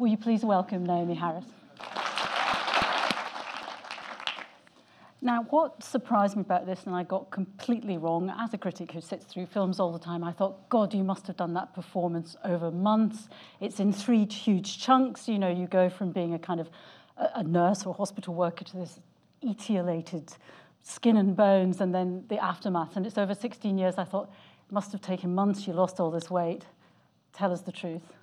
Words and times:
Will 0.00 0.08
you 0.08 0.16
please 0.16 0.42
welcome 0.42 0.86
Naomie 0.86 1.14
Harris? 1.14 1.44
Now, 5.20 5.42
what 5.50 5.84
surprised 5.84 6.36
me 6.36 6.40
about 6.40 6.64
this, 6.64 6.86
and 6.86 6.94
I 6.94 7.02
got 7.02 7.30
completely 7.30 7.98
wrong, 7.98 8.34
as 8.34 8.54
a 8.54 8.56
critic 8.56 8.92
who 8.92 9.02
sits 9.02 9.26
through 9.26 9.44
films 9.44 9.78
all 9.78 9.92
the 9.92 9.98
time, 9.98 10.24
I 10.24 10.32
thought, 10.32 10.70
God, 10.70 10.94
you 10.94 11.04
must 11.04 11.26
have 11.26 11.36
done 11.36 11.52
that 11.52 11.74
performance 11.74 12.34
over 12.46 12.70
months. 12.70 13.28
It's 13.60 13.78
in 13.78 13.92
three 13.92 14.24
huge 14.24 14.78
chunks. 14.78 15.28
You 15.28 15.38
know, 15.38 15.50
you 15.50 15.66
go 15.66 15.90
from 15.90 16.12
being 16.12 16.32
a 16.32 16.38
kind 16.38 16.60
of 16.60 16.70
a 17.18 17.42
nurse 17.42 17.84
or 17.84 17.92
hospital 17.92 18.32
worker 18.32 18.64
to 18.64 18.76
this 18.78 19.00
etiolated 19.44 20.34
skin 20.82 21.18
and 21.18 21.36
bones, 21.36 21.78
and 21.78 21.94
then 21.94 22.24
the 22.28 22.42
aftermath. 22.42 22.96
And 22.96 23.04
it's 23.04 23.18
over 23.18 23.34
16 23.34 23.76
years. 23.76 23.96
I 23.98 24.04
thought, 24.04 24.32
it 24.66 24.72
must 24.72 24.92
have 24.92 25.02
taken 25.02 25.34
months. 25.34 25.66
You 25.66 25.74
lost 25.74 26.00
all 26.00 26.10
this 26.10 26.30
weight. 26.30 26.64
Tell 27.34 27.52
us 27.52 27.60
the 27.60 27.72
truth. 27.72 28.14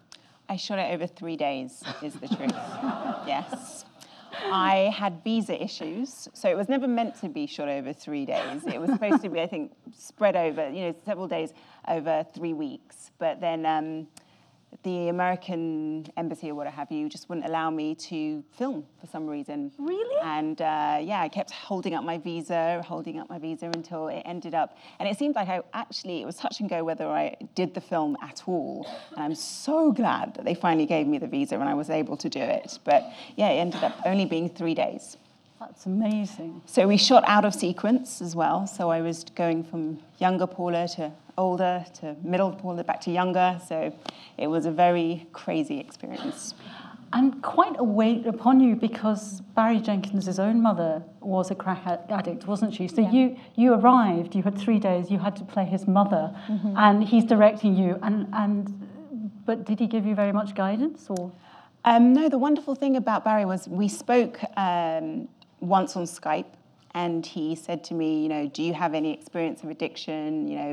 I 0.49 0.55
shot 0.55 0.79
it 0.79 0.93
over 0.93 1.07
three 1.07 1.35
days, 1.35 1.83
is 2.01 2.13
the 2.15 2.27
truth. 2.27 2.51
yes. 3.27 3.85
I 4.45 4.93
had 4.95 5.23
visa 5.23 5.61
issues, 5.61 6.29
so 6.33 6.49
it 6.49 6.55
was 6.55 6.69
never 6.69 6.87
meant 6.87 7.19
to 7.21 7.27
be 7.29 7.47
shot 7.47 7.67
over 7.67 7.91
three 7.91 8.25
days. 8.25 8.65
It 8.65 8.79
was 8.79 8.89
supposed 8.91 9.21
to 9.23 9.29
be, 9.29 9.41
I 9.41 9.47
think, 9.47 9.73
spread 9.97 10.35
over, 10.35 10.69
you 10.69 10.81
know, 10.81 10.95
several 11.05 11.27
days 11.27 11.53
over 11.87 12.25
three 12.33 12.53
weeks. 12.53 13.11
But 13.17 13.41
then 13.41 13.65
um, 13.65 14.07
the 14.83 15.09
American 15.09 16.05
embassy 16.17 16.51
or 16.51 16.55
what 16.55 16.67
have 16.67 16.91
you 16.91 17.09
just 17.09 17.29
wouldn't 17.29 17.47
allow 17.47 17.69
me 17.69 17.95
to 17.95 18.43
film 18.57 18.85
for 18.99 19.07
some 19.07 19.25
reason. 19.25 19.71
Really? 19.77 20.21
And 20.23 20.61
uh, 20.61 20.99
yeah, 21.01 21.21
I 21.21 21.29
kept 21.29 21.51
holding 21.51 21.93
up 21.93 22.03
my 22.03 22.17
visa, 22.17 22.81
holding 22.85 23.19
up 23.19 23.29
my 23.29 23.39
visa 23.39 23.65
until 23.65 24.07
it 24.07 24.21
ended 24.25 24.53
up. 24.53 24.77
And 24.99 25.07
it 25.07 25.17
seemed 25.17 25.35
like 25.35 25.47
I 25.47 25.61
actually, 25.73 26.21
it 26.21 26.25
was 26.25 26.35
touch 26.35 26.59
and 26.59 26.69
go 26.69 26.83
whether 26.83 27.07
I 27.07 27.35
did 27.55 27.73
the 27.73 27.81
film 27.81 28.17
at 28.21 28.43
all. 28.45 28.87
And 29.15 29.23
I'm 29.23 29.35
so 29.35 29.91
glad 29.91 30.35
that 30.35 30.45
they 30.45 30.53
finally 30.53 30.85
gave 30.85 31.07
me 31.07 31.17
the 31.17 31.27
visa 31.27 31.55
and 31.55 31.67
I 31.67 31.73
was 31.73 31.89
able 31.89 32.17
to 32.17 32.29
do 32.29 32.39
it. 32.39 32.79
But 32.83 33.03
yeah, 33.35 33.49
it 33.49 33.59
ended 33.59 33.83
up 33.83 33.99
only 34.05 34.25
being 34.25 34.49
three 34.49 34.75
days. 34.75 35.17
That's 35.59 35.87
amazing. 35.87 36.61
So 36.65 36.87
we 36.87 36.97
shot 36.97 37.23
out 37.25 37.43
of 37.43 37.53
sequence 37.53 38.21
as 38.21 38.35
well. 38.35 38.67
So 38.67 38.91
I 38.91 39.01
was 39.01 39.23
going 39.23 39.63
from 39.63 39.99
younger 40.19 40.45
Paula 40.45 40.87
to 40.95 41.11
older 41.37 41.85
to 41.95 42.15
middle 42.23 42.51
Paula 42.51 42.83
back 42.83 43.01
to 43.01 43.11
younger. 43.11 43.59
So 43.67 43.93
it 44.37 44.47
was 44.47 44.65
a 44.65 44.71
very 44.71 45.27
crazy 45.33 45.79
experience. 45.79 46.53
And 47.13 47.41
quite 47.41 47.75
a 47.79 47.83
weight 47.83 48.27
upon 48.27 48.59
you 48.59 48.75
because 48.75 49.41
Barry 49.55 49.79
Jenkins' 49.79 50.39
own 50.39 50.61
mother 50.61 51.01
was 51.21 51.49
a 51.49 51.55
crack 51.55 51.87
addict, 52.09 52.45
wasn't 52.45 52.73
she? 52.73 52.87
So 52.87 53.01
yeah. 53.01 53.11
you 53.11 53.37
you 53.55 53.73
arrived, 53.73 54.35
you 54.35 54.43
had 54.43 54.57
three 54.57 54.77
days, 54.77 55.09
you 55.09 55.17
had 55.17 55.35
to 55.37 55.45
play 55.45 55.65
his 55.65 55.87
mother, 55.87 56.35
mm-hmm. 56.47 56.73
and 56.75 57.03
he's 57.03 57.23
directing 57.23 57.75
you. 57.75 57.97
And 58.03 58.27
and 58.33 58.87
but 59.45 59.63
did 59.65 59.79
he 59.79 59.87
give 59.87 60.05
you 60.05 60.15
very 60.15 60.33
much 60.33 60.53
guidance 60.53 61.07
or? 61.09 61.31
Um, 61.85 62.11
no, 62.11 62.27
the 62.27 62.37
wonderful 62.37 62.75
thing 62.75 62.97
about 62.97 63.23
Barry 63.23 63.45
was 63.45 63.65
we 63.69 63.87
spoke 63.87 64.41
um, 64.57 65.29
once 65.59 65.95
on 65.95 66.03
Skype 66.03 66.45
and 66.97 67.23
he 67.23 67.53
said 67.53 67.83
to 67.83 67.93
me, 67.93 68.23
you 68.23 68.29
know, 68.29 68.47
do 68.47 68.63
you 68.63 68.73
have 68.73 68.95
any 68.95 69.13
experience 69.13 69.61
of 69.61 69.69
addiction? 69.69 70.47
You 70.47 70.55
know, 70.55 70.71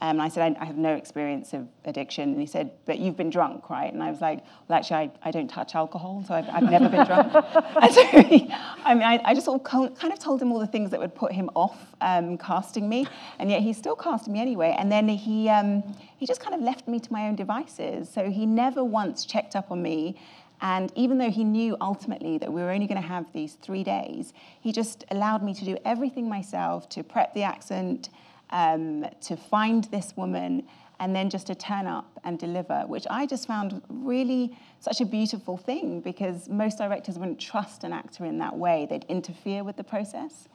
um, 0.00 0.10
and 0.10 0.22
I 0.22 0.28
said, 0.28 0.56
I, 0.56 0.62
I, 0.62 0.64
have 0.66 0.76
no 0.76 0.94
experience 0.94 1.52
of 1.52 1.66
addiction. 1.84 2.30
And 2.30 2.40
he 2.40 2.46
said, 2.46 2.70
but 2.84 3.00
you've 3.00 3.16
been 3.16 3.30
drunk, 3.30 3.70
right? 3.70 3.92
And 3.92 4.00
I 4.00 4.10
was 4.10 4.20
like, 4.20 4.44
well, 4.68 4.78
actually, 4.78 4.96
I, 4.96 5.10
I 5.24 5.30
don't 5.32 5.48
touch 5.48 5.74
alcohol, 5.74 6.24
so 6.28 6.34
I've, 6.34 6.48
I've 6.48 6.70
never 6.70 6.88
been 6.88 7.04
drunk. 7.04 7.32
and 7.34 7.92
so 7.94 8.04
he, 8.22 8.48
I 8.84 8.94
mean, 8.94 9.02
I, 9.02 9.20
I 9.24 9.34
just 9.34 9.48
kind 9.64 10.12
of 10.12 10.18
told 10.20 10.40
him 10.40 10.52
all 10.52 10.60
the 10.60 10.66
things 10.66 10.90
that 10.90 11.00
would 11.00 11.14
put 11.14 11.32
him 11.32 11.50
off 11.56 11.94
um, 12.00 12.38
casting 12.38 12.88
me, 12.88 13.06
and 13.40 13.50
yet 13.50 13.62
he 13.62 13.72
still 13.72 13.96
casted 13.96 14.32
me 14.32 14.40
anyway. 14.40 14.76
And 14.78 14.92
then 14.92 15.08
he, 15.08 15.48
um, 15.48 15.82
he 16.16 16.26
just 16.26 16.40
kind 16.40 16.54
of 16.54 16.60
left 16.60 16.86
me 16.86 17.00
to 17.00 17.12
my 17.12 17.26
own 17.26 17.34
devices. 17.34 18.08
So 18.08 18.30
he 18.30 18.46
never 18.46 18.84
once 18.84 19.24
checked 19.24 19.56
up 19.56 19.72
on 19.72 19.82
me 19.82 20.16
and 20.64 20.90
even 20.94 21.18
though 21.18 21.30
he 21.30 21.44
knew 21.44 21.76
ultimately 21.82 22.38
that 22.38 22.50
we 22.50 22.62
were 22.62 22.70
only 22.70 22.86
going 22.86 23.00
to 23.00 23.06
have 23.06 23.30
these 23.34 23.52
three 23.60 23.84
days, 23.84 24.32
he 24.62 24.72
just 24.72 25.04
allowed 25.10 25.42
me 25.42 25.52
to 25.52 25.62
do 25.62 25.76
everything 25.84 26.26
myself 26.26 26.88
to 26.88 27.02
prep 27.02 27.34
the 27.34 27.42
accent, 27.42 28.08
um, 28.48 29.04
to 29.20 29.36
find 29.36 29.84
this 29.84 30.16
woman, 30.16 30.66
and 31.00 31.14
then 31.14 31.28
just 31.28 31.48
to 31.48 31.54
turn 31.54 31.86
up 31.86 32.18
and 32.24 32.38
deliver, 32.38 32.84
which 32.86 33.06
I 33.10 33.26
just 33.26 33.46
found 33.46 33.82
really 33.90 34.56
such 34.80 35.02
a 35.02 35.04
beautiful 35.04 35.58
thing 35.58 36.00
because 36.00 36.48
most 36.48 36.78
directors 36.78 37.18
wouldn't 37.18 37.38
trust 37.38 37.84
an 37.84 37.92
actor 37.92 38.24
in 38.24 38.38
that 38.38 38.56
way. 38.56 38.86
They'd 38.88 39.04
interfere 39.10 39.64
with 39.64 39.76
the 39.76 39.84
process. 39.84 40.48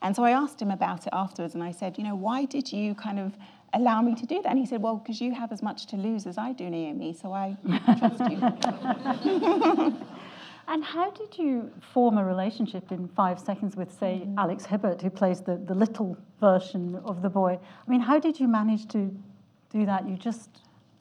And 0.00 0.14
so 0.14 0.22
I 0.22 0.30
asked 0.30 0.62
him 0.62 0.70
about 0.70 1.08
it 1.08 1.12
afterwards 1.12 1.54
and 1.54 1.62
I 1.64 1.72
said, 1.72 1.98
you 1.98 2.04
know, 2.04 2.14
why 2.14 2.44
did 2.44 2.72
you 2.72 2.94
kind 2.94 3.18
of 3.18 3.32
allow 3.76 4.02
me 4.02 4.14
to 4.14 4.26
do 4.26 4.42
that? 4.42 4.48
And 4.48 4.58
he 4.58 4.66
said, 4.66 4.82
Well, 4.82 4.96
because 4.96 5.20
you 5.20 5.32
have 5.32 5.52
as 5.52 5.62
much 5.62 5.86
to 5.86 5.96
lose 5.96 6.26
as 6.26 6.38
I 6.38 6.52
do, 6.52 6.64
Naomie, 6.64 7.20
so 7.20 7.32
I 7.32 7.56
trust 7.98 8.20
you. 8.30 8.38
and 10.68 10.84
how 10.84 11.10
did 11.10 11.38
you 11.38 11.70
form 11.92 12.18
a 12.18 12.24
relationship 12.24 12.90
in 12.90 13.08
five 13.08 13.38
seconds 13.38 13.76
with, 13.76 13.92
say, 13.92 14.22
mm. 14.24 14.34
Alex 14.38 14.66
Hibbert, 14.66 15.02
who 15.02 15.10
plays 15.10 15.40
the, 15.40 15.56
the 15.56 15.74
little 15.74 16.16
version 16.40 16.96
of 17.04 17.22
the 17.22 17.30
boy? 17.30 17.58
I 17.86 17.90
mean, 17.90 18.00
how 18.00 18.18
did 18.18 18.40
you 18.40 18.48
manage 18.48 18.88
to 18.88 19.14
do 19.70 19.86
that? 19.86 20.08
You 20.08 20.16
just. 20.16 20.50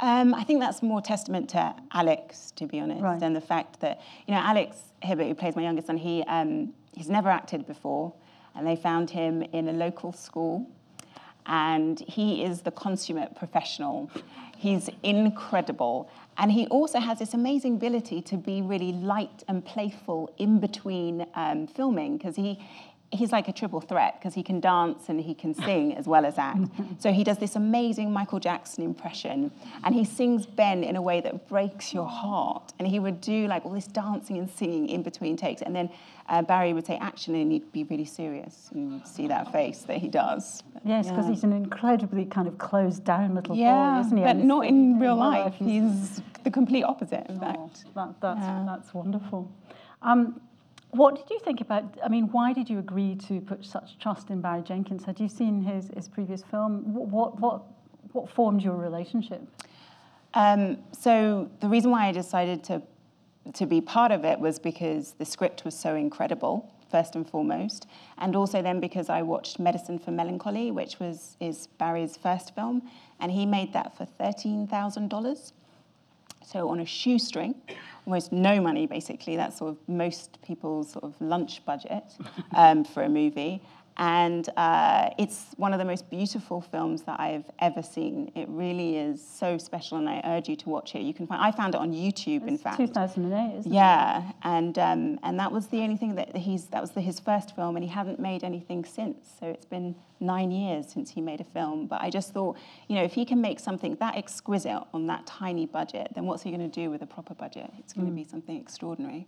Um, 0.01 0.33
I 0.33 0.43
think 0.43 0.59
that's 0.59 0.83
more 0.83 0.99
testament 0.99 1.51
to 1.51 1.73
Alex, 1.93 2.51
to 2.57 2.65
be 2.65 2.81
honest, 2.81 3.01
right. 3.01 3.17
than 3.17 3.31
the 3.31 3.39
fact 3.39 3.79
that, 3.79 4.01
you 4.27 4.33
know, 4.33 4.41
Alex 4.41 4.75
Hibbert, 5.01 5.27
who 5.27 5.35
plays 5.35 5.55
my 5.55 5.61
youngest 5.61 5.87
son, 5.87 5.95
he, 5.95 6.21
um, 6.23 6.73
he's 6.91 7.07
never 7.07 7.29
acted 7.29 7.65
before, 7.65 8.13
and 8.55 8.67
they 8.67 8.75
found 8.75 9.09
him 9.09 9.41
in 9.41 9.69
a 9.69 9.71
local 9.71 10.11
school 10.11 10.69
and 11.45 11.99
he 11.99 12.43
is 12.43 12.61
the 12.61 12.71
consummate 12.71 13.35
professional. 13.35 14.09
He's 14.57 14.89
incredible. 15.03 16.09
And 16.37 16.51
he 16.51 16.67
also 16.67 16.99
has 16.99 17.19
this 17.19 17.33
amazing 17.33 17.75
ability 17.75 18.21
to 18.23 18.37
be 18.37 18.61
really 18.61 18.93
light 18.93 19.43
and 19.47 19.63
playful 19.63 20.33
in 20.37 20.59
between 20.59 21.25
um, 21.35 21.67
filming 21.67 22.17
because 22.17 22.35
he, 22.35 22.59
he's 23.11 23.31
like 23.31 23.47
a 23.47 23.53
triple 23.53 23.81
threat 23.81 24.15
because 24.19 24.33
he 24.33 24.43
can 24.43 24.59
dance 24.59 25.09
and 25.09 25.21
he 25.21 25.33
can 25.33 25.53
sing 25.65 25.95
as 25.95 26.07
well 26.07 26.25
as 26.25 26.37
act. 26.37 26.67
so 26.99 27.11
he 27.11 27.23
does 27.23 27.37
this 27.37 27.55
amazing 27.55 28.11
Michael 28.11 28.39
Jackson 28.39 28.83
impression 28.83 29.51
and 29.83 29.95
he 29.95 30.03
sings 30.03 30.45
Ben 30.45 30.83
in 30.83 30.95
a 30.95 31.01
way 31.01 31.21
that 31.21 31.47
breaks 31.47 31.93
your 31.93 32.07
heart. 32.07 32.73
And 32.79 32.87
he 32.87 32.99
would 32.99 33.21
do 33.21 33.47
like 33.47 33.65
all 33.65 33.71
this 33.71 33.87
dancing 33.87 34.37
and 34.37 34.49
singing 34.49 34.89
in 34.89 35.03
between 35.03 35.37
takes. 35.37 35.61
And 35.61 35.75
then 35.75 35.89
uh, 36.27 36.41
Barry 36.41 36.73
would 36.73 36.85
say 36.85 36.97
action 36.97 37.35
and 37.35 37.51
he'd 37.51 37.71
be 37.71 37.83
really 37.83 38.05
serious 38.05 38.69
and 38.73 38.93
you'd 38.93 39.07
see 39.07 39.27
that 39.27 39.51
face 39.51 39.79
that 39.83 39.97
he 39.97 40.07
does. 40.07 40.63
yes, 40.83 41.07
because 41.07 41.25
yeah. 41.25 41.33
he's 41.33 41.43
an 41.43 41.53
incredibly 41.53 42.25
kind 42.25 42.47
of 42.47 42.57
closed 42.57 43.03
down 43.03 43.35
little 43.35 43.55
yeah, 43.55 43.95
boy, 43.95 44.07
isn't 44.07 44.17
he? 44.17 44.23
But 44.23 44.37
not 44.37 44.65
in 44.65 44.99
real 44.99 45.15
life. 45.15 45.53
He's, 45.55 45.67
he's 45.67 46.21
the 46.43 46.51
complete 46.51 46.83
opposite, 46.83 47.25
in 47.29 47.37
oh, 47.37 47.39
fact. 47.39 47.85
That, 47.93 48.21
that's, 48.21 48.39
yeah. 48.39 48.63
that's 48.65 48.93
wonderful. 48.93 49.51
Um, 50.01 50.39
what 50.95 51.15
did 51.15 51.29
you 51.29 51.39
think 51.39 51.61
about? 51.61 51.83
I 52.03 52.09
mean, 52.09 52.29
why 52.31 52.53
did 52.53 52.69
you 52.69 52.79
agree 52.79 53.15
to 53.27 53.41
put 53.41 53.65
such 53.65 53.97
trust 53.99 54.29
in 54.29 54.41
Barry 54.41 54.61
Jenkins? 54.61 55.03
Had 55.03 55.19
you 55.19 55.27
seen 55.27 55.61
his, 55.61 55.89
his 55.95 56.07
previous 56.07 56.43
film? 56.43 56.93
What, 56.93 57.39
what, 57.39 57.63
what 58.11 58.29
formed 58.29 58.61
your 58.61 58.75
relationship? 58.75 59.41
Um, 60.33 60.77
so, 60.91 61.49
the 61.61 61.67
reason 61.67 61.91
why 61.91 62.07
I 62.07 62.11
decided 62.11 62.63
to, 62.65 62.81
to 63.53 63.65
be 63.65 63.79
part 63.79 64.11
of 64.11 64.25
it 64.25 64.39
was 64.39 64.59
because 64.59 65.13
the 65.13 65.25
script 65.25 65.63
was 65.63 65.77
so 65.77 65.95
incredible, 65.95 66.73
first 66.91 67.15
and 67.15 67.27
foremost, 67.27 67.87
and 68.17 68.35
also 68.35 68.61
then 68.61 68.79
because 68.79 69.09
I 69.09 69.21
watched 69.21 69.59
Medicine 69.59 69.97
for 69.97 70.11
Melancholy, 70.11 70.71
which 70.71 70.99
was 70.99 71.37
is 71.39 71.67
Barry's 71.77 72.17
first 72.17 72.53
film, 72.53 72.81
and 73.19 73.31
he 73.31 73.45
made 73.45 73.71
that 73.73 73.95
for 73.95 74.05
$13,000. 74.19 75.51
So, 76.45 76.69
on 76.69 76.79
a 76.81 76.85
shoestring 76.85 77.55
almost 78.05 78.31
no 78.31 78.61
money, 78.61 78.85
basically. 78.87 79.35
That's 79.35 79.57
sort 79.57 79.71
of 79.71 79.89
most 79.89 80.41
people's 80.41 80.91
sort 80.91 81.03
of 81.03 81.19
lunch 81.19 81.65
budget 81.65 82.03
um, 82.55 82.83
for 82.83 83.03
a 83.03 83.09
movie. 83.09 83.61
And 83.97 84.49
uh, 84.57 85.11
it's 85.17 85.53
one 85.55 85.71
of 85.71 85.79
the 85.79 85.85
most 85.85 86.09
beautiful 86.09 86.59
films 86.59 87.03
that 87.03 87.17
I've 87.19 87.49
ever 87.59 87.81
seen. 87.81 88.29
It 88.35 88.47
really 88.49 88.97
is 88.97 89.25
so 89.25 89.57
special, 89.57 89.97
and 89.97 90.09
I 90.09 90.21
urge 90.25 90.49
you 90.49 90.57
to 90.57 90.69
watch 90.69 90.95
it. 90.95 91.01
You 91.01 91.13
can 91.13 91.27
find. 91.27 91.41
I 91.41 91.51
found 91.51 91.75
it 91.75 91.77
on 91.79 91.93
YouTube, 91.93 92.41
it's 92.41 92.47
in 92.47 92.57
fact. 92.57 92.77
2008, 92.77 93.59
isn't 93.59 93.71
yeah, 93.71 94.17
it? 94.17 94.23
Yeah, 94.23 94.31
and 94.43 94.79
um, 94.79 95.19
and 95.23 95.39
that 95.39 95.51
was 95.51 95.67
the 95.67 95.79
only 95.79 95.95
thing 95.95 96.15
that 96.15 96.35
he's. 96.35 96.65
That 96.65 96.81
was 96.81 96.91
the, 96.91 96.99
his 96.99 97.21
first 97.21 97.55
film, 97.55 97.77
and 97.77 97.83
he 97.85 97.89
hadn't 97.89 98.19
made 98.19 98.43
anything 98.43 98.83
since. 98.83 99.29
So 99.39 99.47
it's 99.47 99.65
been 99.65 99.95
nine 100.19 100.51
years 100.51 100.91
since 100.91 101.09
he 101.09 101.21
made 101.21 101.39
a 101.39 101.45
film. 101.45 101.87
But 101.87 102.01
I 102.01 102.09
just 102.09 102.33
thought, 102.33 102.57
you 102.89 102.95
know, 102.95 103.03
if 103.03 103.13
he 103.13 103.23
can 103.23 103.39
make 103.39 103.61
something 103.61 103.95
that 104.01 104.17
exquisite 104.17 104.81
on 104.93 105.07
that 105.07 105.25
tiny 105.25 105.65
budget, 105.65 106.09
then 106.15 106.25
what's 106.25 106.43
he 106.43 106.51
going 106.51 106.69
to 106.69 106.81
do 106.81 106.89
with 106.89 107.01
a 107.01 107.07
proper 107.07 107.33
budget? 107.33 107.71
It's 107.79 107.93
going 107.93 108.07
mm. 108.07 108.11
to 108.11 108.15
be 108.15 108.23
something 108.25 108.59
extraordinary. 108.59 109.27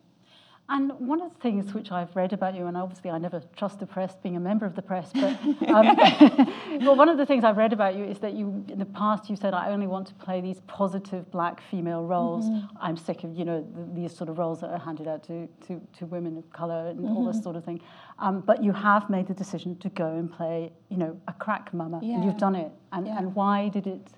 And 0.69 0.91
one 0.99 1.21
of 1.21 1.33
the 1.33 1.39
things 1.39 1.73
which 1.73 1.93
I've 1.93 2.13
read 2.13 2.33
about 2.33 2.53
you, 2.53 2.65
and 2.65 2.75
obviously 2.75 3.09
I 3.09 3.17
never 3.17 3.41
trust 3.55 3.79
the 3.79 3.85
press, 3.85 4.15
being 4.21 4.35
a 4.35 4.39
member 4.39 4.65
of 4.65 4.75
the 4.75 4.81
press, 4.81 5.11
but 5.13 5.39
um, 5.69 5.95
well, 6.81 6.95
one 6.97 7.07
of 7.07 7.17
the 7.17 7.25
things 7.25 7.45
I've 7.45 7.55
read 7.55 7.71
about 7.71 7.95
you 7.95 8.03
is 8.03 8.19
that 8.19 8.33
you, 8.33 8.65
in 8.67 8.77
the 8.77 8.85
past, 8.85 9.29
you 9.29 9.37
said 9.37 9.53
I 9.53 9.69
only 9.69 9.87
want 9.87 10.07
to 10.07 10.13
play 10.15 10.41
these 10.41 10.59
positive 10.67 11.31
black 11.31 11.61
female 11.71 12.03
roles. 12.03 12.45
Mm-hmm. 12.49 12.77
I'm 12.81 12.97
sick 12.97 13.23
of 13.23 13.33
you 13.33 13.45
know 13.45 13.65
the, 13.75 14.01
these 14.01 14.15
sort 14.15 14.29
of 14.29 14.37
roles 14.37 14.59
that 14.59 14.69
are 14.69 14.79
handed 14.79 15.07
out 15.07 15.23
to 15.27 15.47
to, 15.67 15.81
to 15.99 16.05
women 16.05 16.37
of 16.37 16.51
color 16.51 16.87
and 16.87 16.99
mm-hmm. 16.99 17.15
all 17.15 17.25
this 17.25 17.37
mm-hmm. 17.37 17.43
sort 17.43 17.55
of 17.55 17.63
thing. 17.63 17.79
Um, 18.19 18.41
but 18.41 18.61
you 18.61 18.73
have 18.73 19.09
made 19.09 19.27
the 19.27 19.33
decision 19.33 19.77
to 19.77 19.89
go 19.89 20.17
and 20.17 20.29
play 20.29 20.73
you 20.89 20.97
know 20.97 21.17
a 21.29 21.33
crack 21.33 21.73
mama, 21.73 22.01
yeah. 22.03 22.15
and 22.15 22.25
you've 22.25 22.37
done 22.37 22.55
it. 22.55 22.73
And 22.91 23.07
yeah. 23.07 23.17
and 23.17 23.33
why 23.33 23.69
did 23.69 23.87
it? 23.87 24.09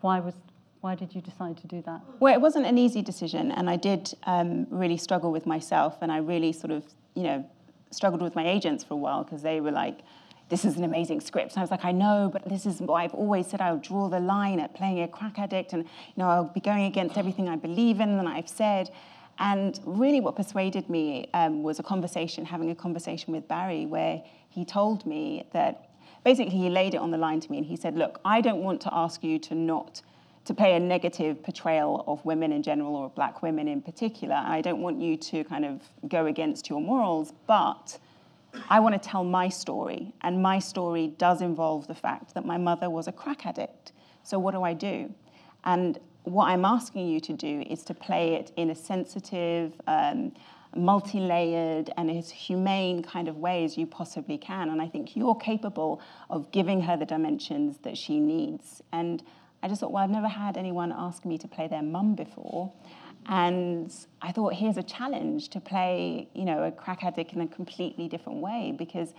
Why 0.00 0.18
was 0.18 0.34
Why 0.82 0.96
did 0.96 1.14
you 1.14 1.20
decide 1.20 1.56
to 1.58 1.68
do 1.68 1.80
that? 1.82 2.00
Well, 2.18 2.34
it 2.34 2.40
wasn't 2.40 2.66
an 2.66 2.76
easy 2.76 3.02
decision, 3.02 3.52
and 3.52 3.70
I 3.70 3.76
did 3.76 4.12
um, 4.24 4.66
really 4.68 4.96
struggle 4.96 5.30
with 5.30 5.46
myself, 5.46 5.98
and 6.00 6.10
I 6.10 6.16
really 6.16 6.52
sort 6.52 6.72
of, 6.72 6.84
you 7.14 7.22
know, 7.22 7.48
struggled 7.92 8.20
with 8.20 8.34
my 8.34 8.44
agents 8.44 8.82
for 8.82 8.94
a 8.94 8.96
while 8.96 9.22
because 9.22 9.42
they 9.42 9.60
were 9.60 9.70
like, 9.70 10.00
this 10.48 10.64
is 10.64 10.76
an 10.76 10.82
amazing 10.82 11.20
script. 11.20 11.52
And 11.52 11.58
I 11.58 11.60
was 11.60 11.70
like, 11.70 11.84
I 11.84 11.92
know, 11.92 12.30
but 12.32 12.48
this 12.48 12.66
is 12.66 12.80
what 12.80 12.94
I've 12.94 13.14
always 13.14 13.46
said. 13.46 13.60
I'll 13.60 13.78
draw 13.78 14.08
the 14.08 14.18
line 14.18 14.58
at 14.58 14.74
playing 14.74 15.00
a 15.02 15.06
crack 15.06 15.38
addict, 15.38 15.72
and 15.72 15.84
you 15.84 15.88
know, 16.16 16.28
I'll 16.28 16.52
be 16.52 16.58
going 16.58 16.86
against 16.86 17.16
everything 17.16 17.48
I 17.48 17.54
believe 17.54 18.00
in 18.00 18.08
and 18.18 18.28
I've 18.28 18.48
said. 18.48 18.90
And 19.38 19.78
really, 19.84 20.18
what 20.18 20.34
persuaded 20.34 20.90
me 20.90 21.30
um, 21.32 21.62
was 21.62 21.78
a 21.78 21.84
conversation, 21.84 22.44
having 22.44 22.70
a 22.70 22.74
conversation 22.74 23.32
with 23.32 23.46
Barry, 23.46 23.86
where 23.86 24.20
he 24.48 24.64
told 24.64 25.06
me 25.06 25.46
that 25.52 25.90
basically 26.24 26.58
he 26.58 26.68
laid 26.70 26.94
it 26.94 26.98
on 26.98 27.12
the 27.12 27.18
line 27.18 27.38
to 27.38 27.52
me, 27.52 27.58
and 27.58 27.66
he 27.68 27.76
said, 27.76 27.96
"Look, 27.96 28.20
I 28.24 28.40
don't 28.40 28.64
want 28.64 28.80
to 28.80 28.92
ask 28.92 29.22
you 29.22 29.38
to 29.38 29.54
not." 29.54 30.02
To 30.44 30.54
play 30.54 30.74
a 30.74 30.80
negative 30.80 31.42
portrayal 31.42 32.04
of 32.06 32.24
women 32.24 32.52
in 32.52 32.62
general 32.62 32.96
or 32.96 33.08
black 33.10 33.42
women 33.42 33.68
in 33.68 33.80
particular. 33.80 34.34
I 34.34 34.60
don't 34.60 34.80
want 34.80 35.00
you 35.00 35.16
to 35.16 35.44
kind 35.44 35.64
of 35.64 35.82
go 36.08 36.26
against 36.26 36.68
your 36.68 36.80
morals, 36.80 37.32
but 37.46 37.98
I 38.68 38.80
want 38.80 39.00
to 39.00 39.08
tell 39.08 39.24
my 39.24 39.48
story. 39.48 40.12
And 40.22 40.42
my 40.42 40.58
story 40.58 41.08
does 41.18 41.42
involve 41.42 41.86
the 41.86 41.94
fact 41.94 42.34
that 42.34 42.44
my 42.44 42.58
mother 42.58 42.90
was 42.90 43.06
a 43.06 43.12
crack 43.12 43.46
addict. 43.46 43.92
So 44.24 44.38
what 44.38 44.52
do 44.52 44.62
I 44.62 44.74
do? 44.74 45.14
And 45.64 45.98
what 46.24 46.46
I'm 46.46 46.64
asking 46.64 47.08
you 47.08 47.20
to 47.20 47.32
do 47.32 47.64
is 47.68 47.84
to 47.84 47.94
play 47.94 48.34
it 48.34 48.52
in 48.56 48.70
a 48.70 48.74
sensitive, 48.74 49.80
um, 49.86 50.32
multi 50.74 51.20
layered, 51.20 51.90
and 51.96 52.10
as 52.10 52.30
humane 52.30 53.02
kind 53.02 53.28
of 53.28 53.36
way 53.36 53.64
as 53.64 53.76
you 53.76 53.86
possibly 53.86 54.38
can. 54.38 54.70
And 54.70 54.80
I 54.80 54.88
think 54.88 55.16
you're 55.16 55.34
capable 55.36 56.00
of 56.30 56.50
giving 56.50 56.80
her 56.82 56.96
the 56.96 57.06
dimensions 57.06 57.78
that 57.82 57.96
she 57.96 58.20
needs. 58.20 58.82
And 58.92 59.22
I 59.62 59.68
just 59.68 59.80
thought, 59.80 59.92
well, 59.92 60.02
I've 60.02 60.10
never 60.10 60.28
had 60.28 60.56
anyone 60.56 60.92
ask 60.92 61.24
me 61.24 61.38
to 61.38 61.48
play 61.48 61.68
their 61.68 61.82
mum 61.82 62.14
before. 62.14 62.72
And 63.26 63.94
I 64.20 64.32
thought, 64.32 64.54
here's 64.54 64.76
a 64.76 64.82
challenge 64.82 65.48
to 65.50 65.60
play, 65.60 66.28
you 66.34 66.44
know, 66.44 66.64
a 66.64 66.72
crack 66.72 67.04
addict 67.04 67.32
in 67.32 67.40
a 67.40 67.46
completely 67.46 68.08
different 68.08 68.40
way 68.40 68.74
because, 68.76 69.14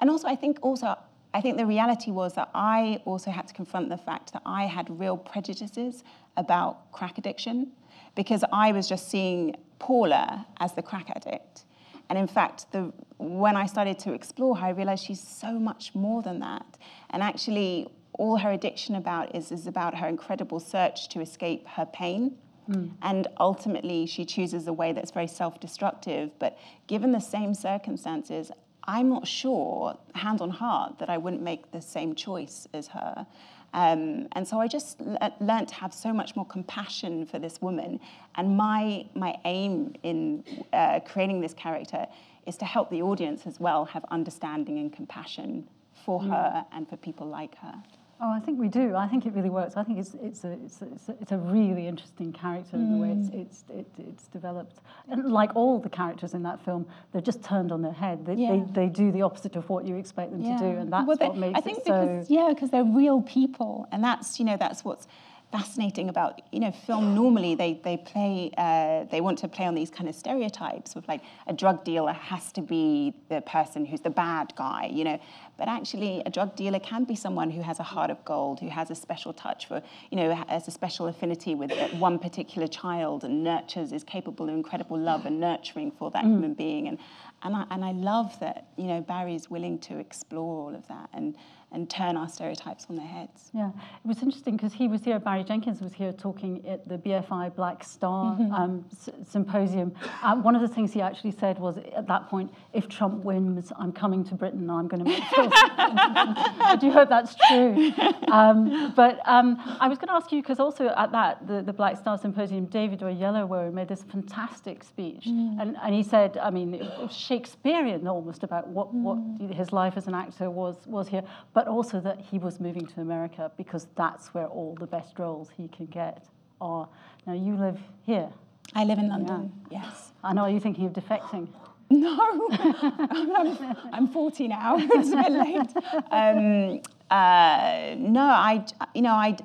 and 0.00 0.10
also 0.10 0.28
I 0.28 0.36
think 0.36 0.58
also, 0.60 0.96
I 1.32 1.40
think 1.40 1.56
the 1.56 1.66
reality 1.66 2.10
was 2.10 2.34
that 2.34 2.50
I 2.54 3.00
also 3.06 3.30
had 3.30 3.48
to 3.48 3.54
confront 3.54 3.88
the 3.88 3.96
fact 3.96 4.32
that 4.34 4.42
I 4.44 4.64
had 4.64 4.98
real 5.00 5.16
prejudices 5.16 6.04
about 6.36 6.92
crack 6.92 7.16
addiction 7.16 7.72
because 8.14 8.44
I 8.52 8.72
was 8.72 8.88
just 8.88 9.08
seeing 9.08 9.56
Paula 9.78 10.46
as 10.60 10.74
the 10.74 10.82
crack 10.82 11.10
addict. 11.10 11.64
And 12.10 12.18
in 12.18 12.26
fact, 12.26 12.70
the, 12.72 12.92
when 13.18 13.56
I 13.56 13.66
started 13.66 13.98
to 14.00 14.12
explore 14.12 14.56
her, 14.56 14.66
I 14.66 14.70
realized 14.70 15.04
she's 15.04 15.20
so 15.20 15.52
much 15.58 15.94
more 15.94 16.22
than 16.22 16.40
that. 16.40 16.78
And 17.10 17.22
actually, 17.22 17.88
all 18.14 18.38
her 18.38 18.50
addiction 18.50 18.94
about 18.94 19.34
is, 19.34 19.52
is 19.52 19.66
about 19.66 19.96
her 19.96 20.08
incredible 20.08 20.60
search 20.60 21.08
to 21.10 21.20
escape 21.20 21.66
her 21.68 21.86
pain. 21.86 22.36
Mm. 22.68 22.90
And 23.02 23.28
ultimately, 23.38 24.06
she 24.06 24.24
chooses 24.24 24.66
a 24.66 24.72
way 24.72 24.92
that's 24.92 25.10
very 25.10 25.26
self 25.26 25.60
destructive. 25.60 26.30
But 26.38 26.58
given 26.86 27.12
the 27.12 27.20
same 27.20 27.54
circumstances, 27.54 28.50
I'm 28.84 29.08
not 29.08 29.26
sure, 29.26 29.96
hand 30.14 30.40
on 30.40 30.50
heart, 30.50 30.98
that 30.98 31.10
I 31.10 31.18
wouldn't 31.18 31.42
make 31.42 31.70
the 31.72 31.80
same 31.80 32.14
choice 32.14 32.66
as 32.72 32.88
her. 32.88 33.26
Um, 33.74 34.28
and 34.32 34.48
so 34.48 34.60
I 34.60 34.66
just 34.66 35.00
le- 35.00 35.34
learned 35.40 35.68
to 35.68 35.74
have 35.74 35.92
so 35.92 36.12
much 36.12 36.34
more 36.34 36.46
compassion 36.46 37.26
for 37.26 37.38
this 37.38 37.60
woman. 37.60 38.00
And 38.36 38.56
my, 38.56 39.06
my 39.14 39.36
aim 39.44 39.94
in 40.02 40.44
uh, 40.72 41.00
creating 41.00 41.40
this 41.42 41.52
character 41.52 42.06
is 42.46 42.56
to 42.56 42.64
help 42.64 42.90
the 42.90 43.02
audience 43.02 43.46
as 43.46 43.60
well 43.60 43.84
have 43.84 44.04
understanding 44.10 44.78
and 44.78 44.90
compassion 44.90 45.68
for 46.04 46.20
mm. 46.20 46.30
her 46.30 46.64
and 46.72 46.88
for 46.88 46.96
people 46.96 47.26
like 47.26 47.56
her. 47.56 47.74
Oh, 48.20 48.32
I 48.32 48.40
think 48.40 48.58
we 48.58 48.66
do. 48.66 48.96
I 48.96 49.06
think 49.06 49.26
it 49.26 49.32
really 49.32 49.48
works. 49.48 49.76
I 49.76 49.84
think 49.84 49.98
it's 50.00 50.14
it's 50.20 50.42
a 50.42 50.50
it's 50.52 50.82
a, 50.82 50.86
it's 50.86 51.08
a, 51.08 51.14
it's 51.20 51.32
a 51.32 51.38
really 51.38 51.86
interesting 51.86 52.32
character 52.32 52.76
mm. 52.76 52.90
the 52.90 52.96
way 52.96 53.10
it's 53.12 53.28
mm. 53.28 53.42
it's 53.42 53.64
it, 53.70 53.86
it's 53.96 54.26
developed. 54.26 54.80
And 55.08 55.30
like 55.32 55.54
all 55.54 55.78
the 55.78 55.88
characters 55.88 56.34
in 56.34 56.42
that 56.42 56.64
film, 56.64 56.86
they're 57.12 57.22
just 57.22 57.44
turned 57.44 57.70
on 57.70 57.80
their 57.80 57.92
head. 57.92 58.26
They 58.26 58.34
yeah. 58.34 58.50
they, 58.50 58.86
they 58.86 58.88
do 58.88 59.12
the 59.12 59.22
opposite 59.22 59.54
of 59.54 59.68
what 59.68 59.84
you 59.84 59.94
expect 59.94 60.32
them 60.32 60.42
yeah. 60.42 60.56
to 60.56 60.64
do, 60.64 60.78
and 60.80 60.92
that's 60.92 61.06
well, 61.06 61.16
they, 61.16 61.28
what 61.28 61.36
makes 61.36 61.58
I 61.58 61.60
think 61.60 61.78
it 61.78 61.84
because, 61.84 62.26
so. 62.26 62.34
Yeah, 62.34 62.52
because 62.52 62.70
they're 62.70 62.82
real 62.82 63.22
people, 63.22 63.86
and 63.92 64.02
that's 64.02 64.40
you 64.40 64.44
know 64.44 64.56
that's 64.58 64.84
what's 64.84 65.06
fascinating 65.50 66.10
about 66.10 66.42
you 66.52 66.60
know 66.60 66.70
film 66.70 67.14
normally 67.14 67.54
they 67.54 67.80
they 67.82 67.96
play 67.96 68.50
uh, 68.58 69.04
they 69.10 69.20
want 69.20 69.38
to 69.38 69.48
play 69.48 69.64
on 69.64 69.74
these 69.74 69.90
kind 69.90 70.08
of 70.08 70.14
stereotypes 70.14 70.94
of 70.94 71.06
like 71.08 71.22
a 71.46 71.52
drug 71.52 71.84
dealer 71.84 72.12
has 72.12 72.52
to 72.52 72.60
be 72.60 73.14
the 73.30 73.40
person 73.42 73.86
who's 73.86 74.00
the 74.00 74.10
bad 74.10 74.52
guy 74.56 74.90
you 74.92 75.04
know. 75.04 75.18
But 75.56 75.66
actually 75.66 76.22
a 76.24 76.30
drug 76.30 76.54
dealer 76.54 76.78
can 76.78 77.02
be 77.02 77.16
someone 77.16 77.50
who 77.50 77.62
has 77.62 77.80
a 77.80 77.82
heart 77.82 78.10
of 78.10 78.24
gold 78.24 78.60
who 78.60 78.68
has 78.68 78.90
a 78.90 78.94
special 78.94 79.32
touch 79.32 79.66
for 79.66 79.82
you 80.10 80.16
know 80.16 80.34
has 80.48 80.68
a 80.68 80.70
special 80.70 81.06
affinity 81.08 81.54
with 81.54 81.72
one 81.94 82.18
particular 82.18 82.68
child 82.68 83.24
and 83.24 83.42
nurtures 83.42 83.92
is 83.92 84.04
capable 84.04 84.48
of 84.48 84.54
incredible 84.54 84.98
love 84.98 85.26
and 85.26 85.40
nurturing 85.40 85.90
for 85.90 86.10
that 86.10 86.24
mm. 86.24 86.32
human 86.32 86.54
being. 86.54 86.88
And 86.88 86.98
and 87.42 87.54
I, 87.54 87.64
and 87.70 87.84
I 87.84 87.92
love 87.92 88.38
that 88.40 88.68
you 88.76 88.86
know 88.86 89.00
Barry's 89.00 89.48
willing 89.50 89.78
to 89.80 89.98
explore 89.98 90.68
all 90.68 90.74
of 90.74 90.86
that. 90.88 91.08
And 91.12 91.36
and 91.70 91.88
turn 91.90 92.16
our 92.16 92.28
stereotypes 92.28 92.86
on 92.88 92.96
their 92.96 93.06
heads. 93.06 93.50
Yeah, 93.52 93.68
it 93.68 94.06
was 94.06 94.22
interesting 94.22 94.56
because 94.56 94.72
he 94.72 94.88
was 94.88 95.04
here, 95.04 95.18
Barry 95.18 95.44
Jenkins 95.44 95.80
was 95.82 95.92
here 95.92 96.12
talking 96.12 96.66
at 96.66 96.88
the 96.88 96.96
BFI 96.96 97.54
Black 97.54 97.84
Star 97.84 98.36
mm-hmm. 98.36 98.54
um, 98.54 98.84
s- 98.90 99.10
symposium. 99.28 99.92
Uh, 100.22 100.36
one 100.36 100.54
of 100.54 100.62
the 100.62 100.68
things 100.68 100.92
he 100.92 101.02
actually 101.02 101.32
said 101.32 101.58
was 101.58 101.76
at 101.76 102.06
that 102.06 102.28
point, 102.28 102.50
if 102.72 102.88
Trump 102.88 103.22
wins, 103.22 103.70
I'm 103.78 103.92
coming 103.92 104.24
to 104.24 104.34
Britain 104.34 104.68
I'm 104.70 104.88
going 104.88 105.04
to 105.04 105.10
make 105.10 105.22
films. 105.24 105.52
I 105.54 106.76
do 106.80 106.90
hope 106.90 107.08
that's 107.10 107.34
true. 107.48 107.92
Um, 108.28 108.92
but 108.96 109.20
um, 109.26 109.56
I 109.80 109.88
was 109.88 109.98
going 109.98 110.08
to 110.08 110.14
ask 110.14 110.32
you, 110.32 110.40
because 110.40 110.60
also 110.60 110.88
at 110.88 111.12
that, 111.12 111.46
the, 111.46 111.62
the 111.62 111.72
Black 111.72 111.98
Star 111.98 112.16
Symposium, 112.16 112.64
David 112.66 113.00
Oyelowo 113.00 113.72
made 113.72 113.88
this 113.88 114.04
fantastic 114.04 114.84
speech. 114.84 115.24
Mm. 115.26 115.60
And, 115.60 115.76
and 115.82 115.94
he 115.94 116.02
said, 116.02 116.38
I 116.38 116.50
mean, 116.50 116.74
it 116.74 116.82
was 116.98 117.14
Shakespearean 117.14 118.06
almost 118.06 118.42
about 118.42 118.68
what, 118.68 118.94
mm. 118.94 119.02
what 119.02 119.54
his 119.54 119.72
life 119.72 119.94
as 119.96 120.06
an 120.06 120.14
actor 120.14 120.50
was, 120.50 120.76
was 120.86 121.08
here 121.08 121.22
but 121.57 121.57
also 121.66 122.00
that 122.00 122.20
he 122.20 122.38
was 122.38 122.60
moving 122.60 122.86
to 122.86 123.00
America 123.00 123.50
because 123.56 123.86
that's 123.96 124.34
where 124.34 124.46
all 124.46 124.76
the 124.78 124.86
best 124.86 125.18
roles 125.18 125.48
he 125.56 125.68
can 125.68 125.86
get 125.86 126.26
are. 126.60 126.88
Now, 127.26 127.32
you 127.32 127.56
live 127.56 127.78
here. 128.02 128.28
I 128.74 128.84
live 128.84 128.98
in 128.98 129.08
London, 129.08 129.52
yeah. 129.70 129.82
yes. 129.82 130.12
I 130.22 130.34
know, 130.34 130.42
are 130.42 130.50
you 130.50 130.60
thinking 130.60 130.86
of 130.86 130.92
defecting? 130.92 131.48
No, 131.90 132.46
I'm, 132.50 133.76
I'm, 133.94 134.08
40 134.08 134.48
now. 134.48 134.76
it's 134.78 135.10
a 135.10 135.16
bit 135.16 135.32
late. 135.32 135.84
Um, 136.10 136.82
uh, 137.10 137.94
no, 137.96 138.20
I, 138.20 138.62
you 138.94 139.00
know, 139.00 139.14
I, 139.14 139.38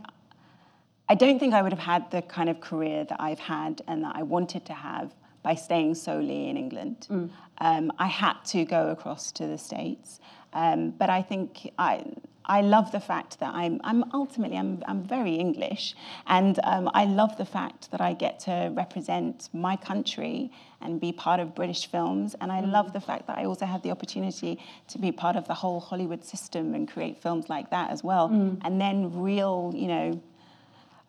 I 1.07 1.16
don't 1.16 1.39
think 1.39 1.54
I 1.54 1.62
would 1.62 1.71
have 1.71 1.80
had 1.80 2.12
the 2.12 2.21
kind 2.21 2.50
of 2.50 2.59
career 2.59 3.06
that 3.06 3.16
I've 3.21 3.39
had 3.39 3.81
and 3.88 4.04
that 4.04 4.18
I 4.18 4.24
wanted 4.24 4.66
to 4.66 4.74
have 4.74 5.16
by 5.42 5.56
staying 5.56 5.95
solely 5.95 6.50
in 6.50 6.57
England. 6.57 7.07
Mm. 7.09 7.30
Um, 7.59 7.92
I 7.97 8.07
had 8.07 8.44
to 8.47 8.66
go 8.66 8.90
across 8.90 9.31
to 9.33 9.47
the 9.47 9.57
States. 9.57 10.19
Um, 10.54 10.92
but 10.92 11.10
I 11.10 11.22
think 11.22 11.72
I, 11.78 12.06
I 12.45 12.62
love 12.62 12.92
the 12.92 13.00
fact 13.00 13.40
that 13.40 13.54
I'm, 13.54 13.80
I'm 13.83 14.04
ultimately, 14.14 14.57
I'm, 14.57 14.83
I'm 14.88 15.04
very 15.04 15.36
English, 15.36 15.95
and 16.28 16.60
um, 16.64 16.90
I 16.94 17.06
love 17.06 17.38
the 17.38 17.45
fact 17.45 17.92
that 17.92 18.02
I 18.02 18.14
get 18.14 18.40
to 18.42 18.72
represent 18.76 19.50
my 19.54 19.76
country 19.76 20.52
and 20.81 21.00
be 21.00 21.12
part 21.12 21.40
of 21.40 21.56
British 21.56 21.88
films, 21.88 22.36
and 22.42 22.52
I 22.52 22.62
mm. 22.62 22.72
love 22.72 22.92
the 22.92 23.00
fact 23.00 23.28
that 23.28 23.38
I 23.38 23.45
also 23.45 23.66
have 23.66 23.81
the 23.81 23.92
opportunity 23.92 24.60
to 24.90 25.00
be 25.00 25.12
part 25.12 25.36
of 25.36 25.48
the 25.48 25.54
whole 25.54 25.80
Hollywood 25.80 26.24
system 26.24 26.74
and 26.76 26.88
create 26.88 27.22
films 27.22 27.50
like 27.50 27.69
that 27.69 27.92
as 27.92 28.04
well, 28.04 28.30
mm. 28.30 28.60
and 28.64 28.80
then 28.80 29.22
real, 29.22 29.72
you 29.74 29.88
know, 29.88 30.22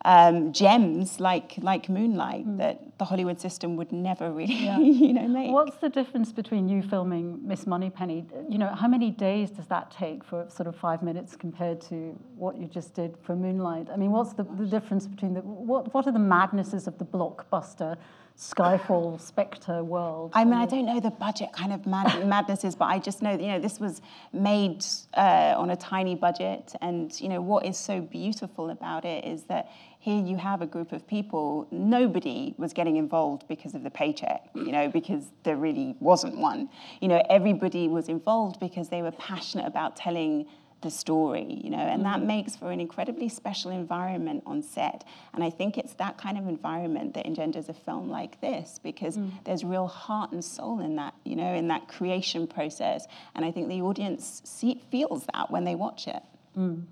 um, 0.05 0.53
gems 0.53 1.19
like 1.19 1.55
like 1.63 1.89
Moonlight 1.89 2.47
mm. 2.47 2.59
that 2.59 2.99
the 2.99 3.05
Hollywood 3.05 3.41
system 3.41 3.77
would 3.77 3.91
never 3.91 4.31
really, 4.31 4.55
yeah. 4.55 4.79
you 5.05 5.13
know, 5.13 5.27
make. 5.27 5.51
What's 5.51 5.77
the 5.79 5.89
difference 5.89 6.33
between 6.33 6.69
you 6.69 6.83
filming 6.83 7.41
Miss 7.47 7.67
Moneypenny? 7.67 8.27
You 8.49 8.59
know, 8.59 8.69
how 8.69 8.89
many 8.89 9.11
days 9.11 9.51
does 9.51 9.67
that 9.69 9.91
take 9.91 10.23
for 10.23 10.47
sort 10.49 10.67
of 10.67 10.77
five 10.77 11.03
minutes 11.03 11.37
compared 11.37 11.81
to 11.83 12.19
what 12.37 12.59
you 12.59 12.67
just 12.67 12.95
did 12.95 13.17
for 13.23 13.35
Moonlight? 13.35 13.89
I 13.93 13.97
mean, 13.97 14.11
what's 14.11 14.35
the, 14.35 14.45
the 14.45 14.67
difference 14.67 15.07
between 15.07 15.35
the 15.35 15.41
what 15.41 15.93
what 15.95 16.07
are 16.07 16.13
the 16.13 16.19
madnesses 16.19 16.87
of 16.87 16.99
the 16.99 17.05
blockbuster? 17.05 17.97
Skyfall, 18.37 19.21
Spectre 19.21 19.85
world. 19.85 20.33
I 20.35 20.45
mean, 20.45 20.55
I 20.55 20.67
don't 20.67 20.87
know 20.87 21.01
the 21.01 21.11
budget 21.11 21.53
kind 21.53 21.73
of 21.73 21.87
mad- 21.87 22.27
madnesses, 22.27 22.75
but 22.75 22.87
I 22.87 22.99
just 22.99 23.23
know 23.23 23.37
that, 23.37 23.43
you 23.43 23.49
know, 23.49 23.61
this 23.61 23.79
was 23.79 24.03
made 24.33 24.85
uh, 25.15 25.55
on 25.57 25.71
a 25.71 25.77
tiny 25.77 26.15
budget. 26.15 26.75
And, 26.81 27.19
you 27.21 27.29
know, 27.29 27.41
what 27.41 27.65
is 27.65 27.79
so 27.79 28.01
beautiful 28.01 28.71
about 28.71 29.05
it 29.05 29.25
is 29.25 29.45
that 29.45 29.71
here 30.05 30.23
you 30.23 30.37
have 30.37 30.61
a 30.61 30.67
group 30.67 30.93
of 30.93 31.07
people, 31.07 31.67
nobody 31.71 32.55
was 32.59 32.75
getting 32.75 32.97
involved 32.97 33.49
because 33.49 33.75
of 33.75 33.83
the 33.83 33.91
paycheck, 33.91 34.51
you 34.55 34.71
know, 34.71 34.87
because 34.91 35.25
there 35.45 35.57
really 35.57 35.97
wasn't 35.99 36.37
one. 36.37 36.69
You 37.01 37.09
know, 37.09 37.23
everybody 37.31 37.89
was 37.89 38.11
involved 38.11 38.61
because 38.61 38.91
they 38.91 39.01
were 39.01 39.13
passionate 39.13 39.67
about 39.67 39.97
telling 39.97 40.45
the 40.83 40.91
story, 40.91 41.59
you 41.65 41.71
know, 41.71 41.79
and 41.79 42.05
that 42.05 42.19
mm-hmm. 42.19 42.27
makes 42.27 42.55
for 42.55 42.71
an 42.71 42.81
incredibly 42.81 43.31
special 43.31 43.71
environment 43.71 44.43
on 44.45 44.63
set. 44.63 45.05
And 45.33 45.43
I 45.43 45.49
think 45.49 45.79
it's 45.79 45.95
that 45.95 46.19
kind 46.19 46.37
of 46.37 46.49
environment 46.49 47.15
that 47.15 47.25
engenders 47.25 47.71
a 47.71 47.73
film 47.73 48.11
like 48.11 48.39
this 48.43 48.79
because 48.83 49.17
mm. 49.17 49.31
there's 49.45 49.65
real 49.65 49.87
heart 49.87 50.33
and 50.33 50.45
soul 50.45 50.81
in 50.81 50.97
that, 50.97 51.15
you 51.25 51.35
know, 51.35 51.55
in 51.55 51.69
that 51.69 51.89
creation 51.89 52.47
process. 52.47 53.07
And 53.35 53.43
I 53.43 53.51
think 53.51 53.69
the 53.69 53.81
audience 53.81 54.43
see, 54.45 54.83
feels 54.91 55.25
that 55.33 55.51
when 55.51 55.65
they 55.65 55.77
watch 55.77 56.07
it. 56.09 56.23
Mm. 56.59 56.85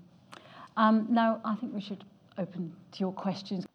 Um, 0.75 1.05
now, 1.11 1.39
I 1.45 1.53
think 1.53 1.75
we 1.75 1.81
should 1.81 2.03
open 2.37 2.73
to 2.91 2.99
your 2.99 3.11
questions. 3.11 3.65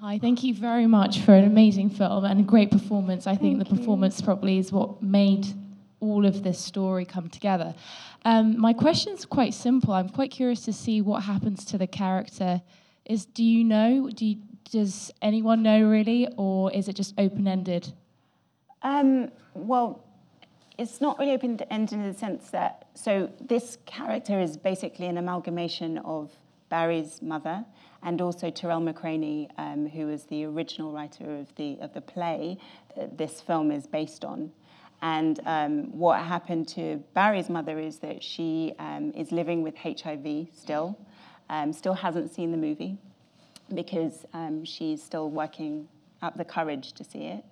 Hi, 0.00 0.18
thank 0.18 0.44
you 0.44 0.54
very 0.54 0.86
much 0.86 1.20
for 1.20 1.34
an 1.34 1.44
amazing 1.44 1.90
film 1.90 2.24
and 2.24 2.40
a 2.40 2.42
great 2.44 2.70
performance. 2.70 3.26
I 3.26 3.34
think 3.34 3.58
Thank 3.58 3.68
the 3.68 3.74
you. 3.74 3.80
performance 3.80 4.20
probably 4.20 4.58
is 4.58 4.70
what 4.70 5.02
made 5.02 5.46
all 6.00 6.24
of 6.24 6.44
this 6.44 6.58
story 6.58 7.04
come 7.04 7.28
together. 7.28 7.74
Um, 8.24 8.60
my 8.60 8.72
question's 8.72 9.26
quite 9.26 9.54
simple. 9.54 9.92
I'm 9.92 10.08
quite 10.08 10.30
curious 10.30 10.64
to 10.66 10.72
see 10.72 11.00
what 11.00 11.24
happens 11.24 11.64
to 11.66 11.78
the 11.78 11.88
character. 11.88 12.62
Is 13.04 13.24
do 13.24 13.42
you 13.42 13.64
know? 13.64 14.08
Do 14.14 14.24
you, 14.24 14.36
does 14.70 15.10
anyone 15.22 15.62
know 15.62 15.82
really, 15.82 16.28
or 16.36 16.70
is 16.72 16.88
it 16.88 16.94
just 16.94 17.14
open 17.18 17.48
ended? 17.48 17.92
Um, 18.82 19.32
well, 19.54 20.04
it's 20.76 21.00
not 21.00 21.18
really 21.18 21.32
open 21.32 21.58
ended 21.70 21.98
in 21.98 22.12
the 22.12 22.16
sense 22.16 22.50
that 22.50 22.86
so 22.94 23.30
this 23.40 23.78
character 23.86 24.40
is 24.40 24.56
basically 24.56 25.06
an 25.06 25.18
amalgamation 25.18 25.98
of 25.98 26.30
Barry's 26.68 27.22
mother 27.22 27.64
and 28.02 28.20
also 28.20 28.50
Tarell 28.50 28.80
McCraney, 28.80 29.48
um, 29.58 29.88
who 29.88 30.06
was 30.06 30.24
the 30.24 30.44
original 30.44 30.92
writer 30.92 31.36
of 31.36 31.54
the 31.56 31.78
of 31.80 31.92
the 31.94 32.00
play 32.00 32.58
that 32.96 33.18
this 33.18 33.40
film 33.40 33.70
is 33.70 33.86
based 33.86 34.24
on. 34.24 34.52
And 35.00 35.40
um, 35.46 35.96
what 35.96 36.20
happened 36.20 36.68
to 36.68 37.02
Barry's 37.14 37.48
mother 37.48 37.78
is 37.78 37.98
that 37.98 38.22
she 38.22 38.74
um, 38.78 39.12
is 39.16 39.30
living 39.30 39.62
with 39.62 39.76
HIV 39.76 40.48
still, 40.52 40.98
um, 41.48 41.72
still 41.72 41.94
hasn't 41.94 42.34
seen 42.34 42.50
the 42.50 42.56
movie 42.56 42.98
because 43.74 44.26
um, 44.32 44.64
she's 44.64 45.02
still 45.02 45.30
working 45.30 45.88
up 46.20 46.36
the 46.36 46.44
courage 46.44 46.92
to 46.94 47.04
see 47.04 47.26
it. 47.26 47.44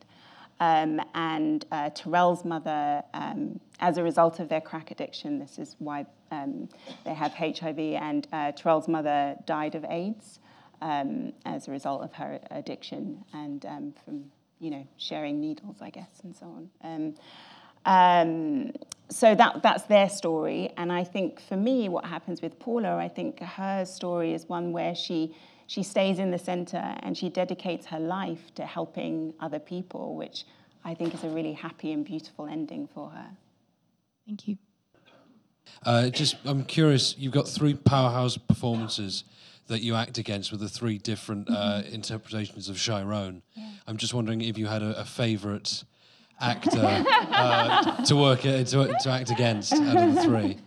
Um, 0.58 1.00
and 1.14 1.64
uh, 1.70 1.90
Tarell's 1.90 2.44
mother, 2.44 3.02
um, 3.12 3.60
as 3.80 3.98
a 3.98 4.02
result 4.02 4.40
of 4.40 4.48
their 4.48 4.60
crack 4.60 4.90
addiction, 4.90 5.38
this 5.38 5.58
is 5.58 5.76
why 5.78 6.06
um, 6.30 6.68
they 7.04 7.14
have 7.14 7.34
HIV, 7.34 7.78
and 7.78 8.26
uh, 8.32 8.52
Tarell's 8.52 8.88
mother 8.88 9.36
died 9.44 9.74
of 9.74 9.84
AIDS 9.84 10.38
um, 10.80 11.32
as 11.44 11.68
a 11.68 11.70
result 11.70 12.02
of 12.02 12.12
her 12.14 12.40
addiction 12.50 13.24
and 13.34 13.66
um, 13.66 13.94
from, 14.04 14.24
you 14.58 14.70
know, 14.70 14.86
sharing 14.96 15.40
needles, 15.40 15.76
I 15.80 15.90
guess, 15.90 16.20
and 16.22 16.34
so 16.34 16.46
on. 16.46 17.14
Um, 17.84 18.72
so 19.08 19.34
that 19.36 19.62
that's 19.62 19.84
their 19.84 20.08
story, 20.08 20.72
and 20.76 20.90
I 20.90 21.04
think 21.04 21.40
for 21.40 21.56
me, 21.56 21.88
what 21.88 22.04
happens 22.04 22.42
with 22.42 22.58
Paula, 22.58 22.96
I 22.96 23.08
think 23.08 23.40
her 23.40 23.84
story 23.84 24.34
is 24.34 24.48
one 24.48 24.72
where 24.72 24.94
she 24.94 25.36
she 25.66 25.82
stays 25.82 26.18
in 26.18 26.30
the 26.30 26.38
center 26.38 26.96
and 27.00 27.16
she 27.16 27.28
dedicates 27.28 27.86
her 27.86 27.98
life 27.98 28.54
to 28.54 28.64
helping 28.64 29.34
other 29.40 29.58
people, 29.58 30.14
which 30.14 30.44
I 30.84 30.94
think 30.94 31.14
is 31.14 31.24
a 31.24 31.28
really 31.28 31.52
happy 31.52 31.92
and 31.92 32.04
beautiful 32.04 32.46
ending 32.46 32.88
for 32.92 33.10
her. 33.10 33.30
Thank 34.26 34.48
you. 34.48 34.58
Uh, 35.84 36.08
just, 36.10 36.36
I'm 36.44 36.64
curious. 36.64 37.16
You've 37.18 37.32
got 37.32 37.48
three 37.48 37.74
powerhouse 37.74 38.36
performances 38.36 39.24
that 39.66 39.82
you 39.82 39.94
act 39.96 40.18
against 40.18 40.52
with 40.52 40.60
the 40.60 40.68
three 40.68 40.98
different 40.98 41.48
uh, 41.50 41.82
interpretations 41.90 42.68
of 42.68 42.76
Chiron. 42.76 43.42
I'm 43.86 43.96
just 43.96 44.14
wondering 44.14 44.40
if 44.40 44.56
you 44.58 44.66
had 44.66 44.82
a, 44.82 45.00
a 45.00 45.04
favourite 45.04 45.82
actor 46.40 47.04
uh, 47.04 48.04
to 48.04 48.16
work 48.16 48.40
to, 48.42 48.64
to 48.64 49.10
act 49.10 49.30
against 49.30 49.72
out 49.72 49.96
of 49.96 50.14
the 50.14 50.22
three. 50.22 50.58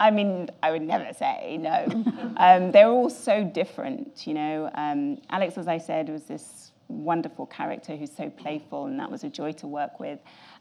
I 0.00 0.10
mean, 0.10 0.48
I 0.62 0.70
would 0.70 0.80
never 0.80 1.12
say 1.12 1.58
no. 1.60 1.84
um, 2.38 2.72
they're 2.72 2.88
all 2.88 3.10
so 3.10 3.44
different, 3.44 4.26
you 4.26 4.32
know. 4.32 4.70
Um, 4.74 5.18
Alex, 5.28 5.58
as 5.58 5.68
I 5.68 5.76
said, 5.76 6.08
was 6.08 6.24
this 6.24 6.72
wonderful 6.88 7.44
character 7.44 7.94
who's 7.94 8.10
so 8.10 8.30
playful, 8.30 8.86
and 8.86 8.98
that 8.98 9.10
was 9.10 9.24
a 9.24 9.28
joy 9.28 9.52
to 9.52 9.66
work 9.66 10.00
with. 10.00 10.18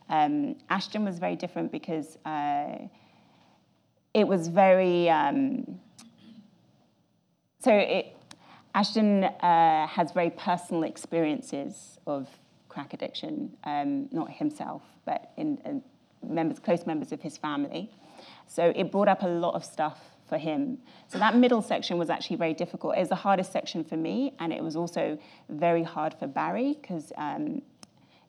Um, 0.09 0.57
Ashton 0.69 1.05
was 1.05 1.19
very 1.19 1.37
different 1.37 1.71
because 1.71 2.17
uh, 2.25 2.79
it 4.13 4.27
was 4.27 4.49
very. 4.49 5.09
Um, 5.09 5.79
so 7.61 7.73
it, 7.73 8.17
Ashton 8.75 9.23
uh, 9.23 9.87
has 9.87 10.11
very 10.11 10.31
personal 10.31 10.83
experiences 10.83 11.97
of 12.05 12.27
crack 12.67 12.93
addiction, 12.93 13.55
um, 13.63 14.09
not 14.11 14.29
himself, 14.29 14.83
but 15.05 15.31
in, 15.37 15.57
in 15.65 15.81
members, 16.21 16.59
close 16.59 16.85
members 16.85 17.13
of 17.13 17.21
his 17.21 17.37
family. 17.37 17.89
So 18.49 18.73
it 18.75 18.91
brought 18.91 19.07
up 19.07 19.21
a 19.21 19.27
lot 19.27 19.53
of 19.53 19.63
stuff 19.63 19.99
for 20.27 20.37
him. 20.37 20.79
So 21.07 21.19
that 21.19 21.35
middle 21.35 21.61
section 21.61 21.97
was 21.97 22.09
actually 22.09 22.35
very 22.35 22.53
difficult. 22.53 22.95
It 22.97 22.99
was 22.99 23.09
the 23.09 23.15
hardest 23.15 23.51
section 23.51 23.83
for 23.83 23.95
me, 23.95 24.33
and 24.39 24.51
it 24.51 24.61
was 24.61 24.75
also 24.75 25.17
very 25.49 25.83
hard 25.83 26.13
for 26.15 26.27
Barry 26.27 26.77
because 26.81 27.13
um, 27.15 27.61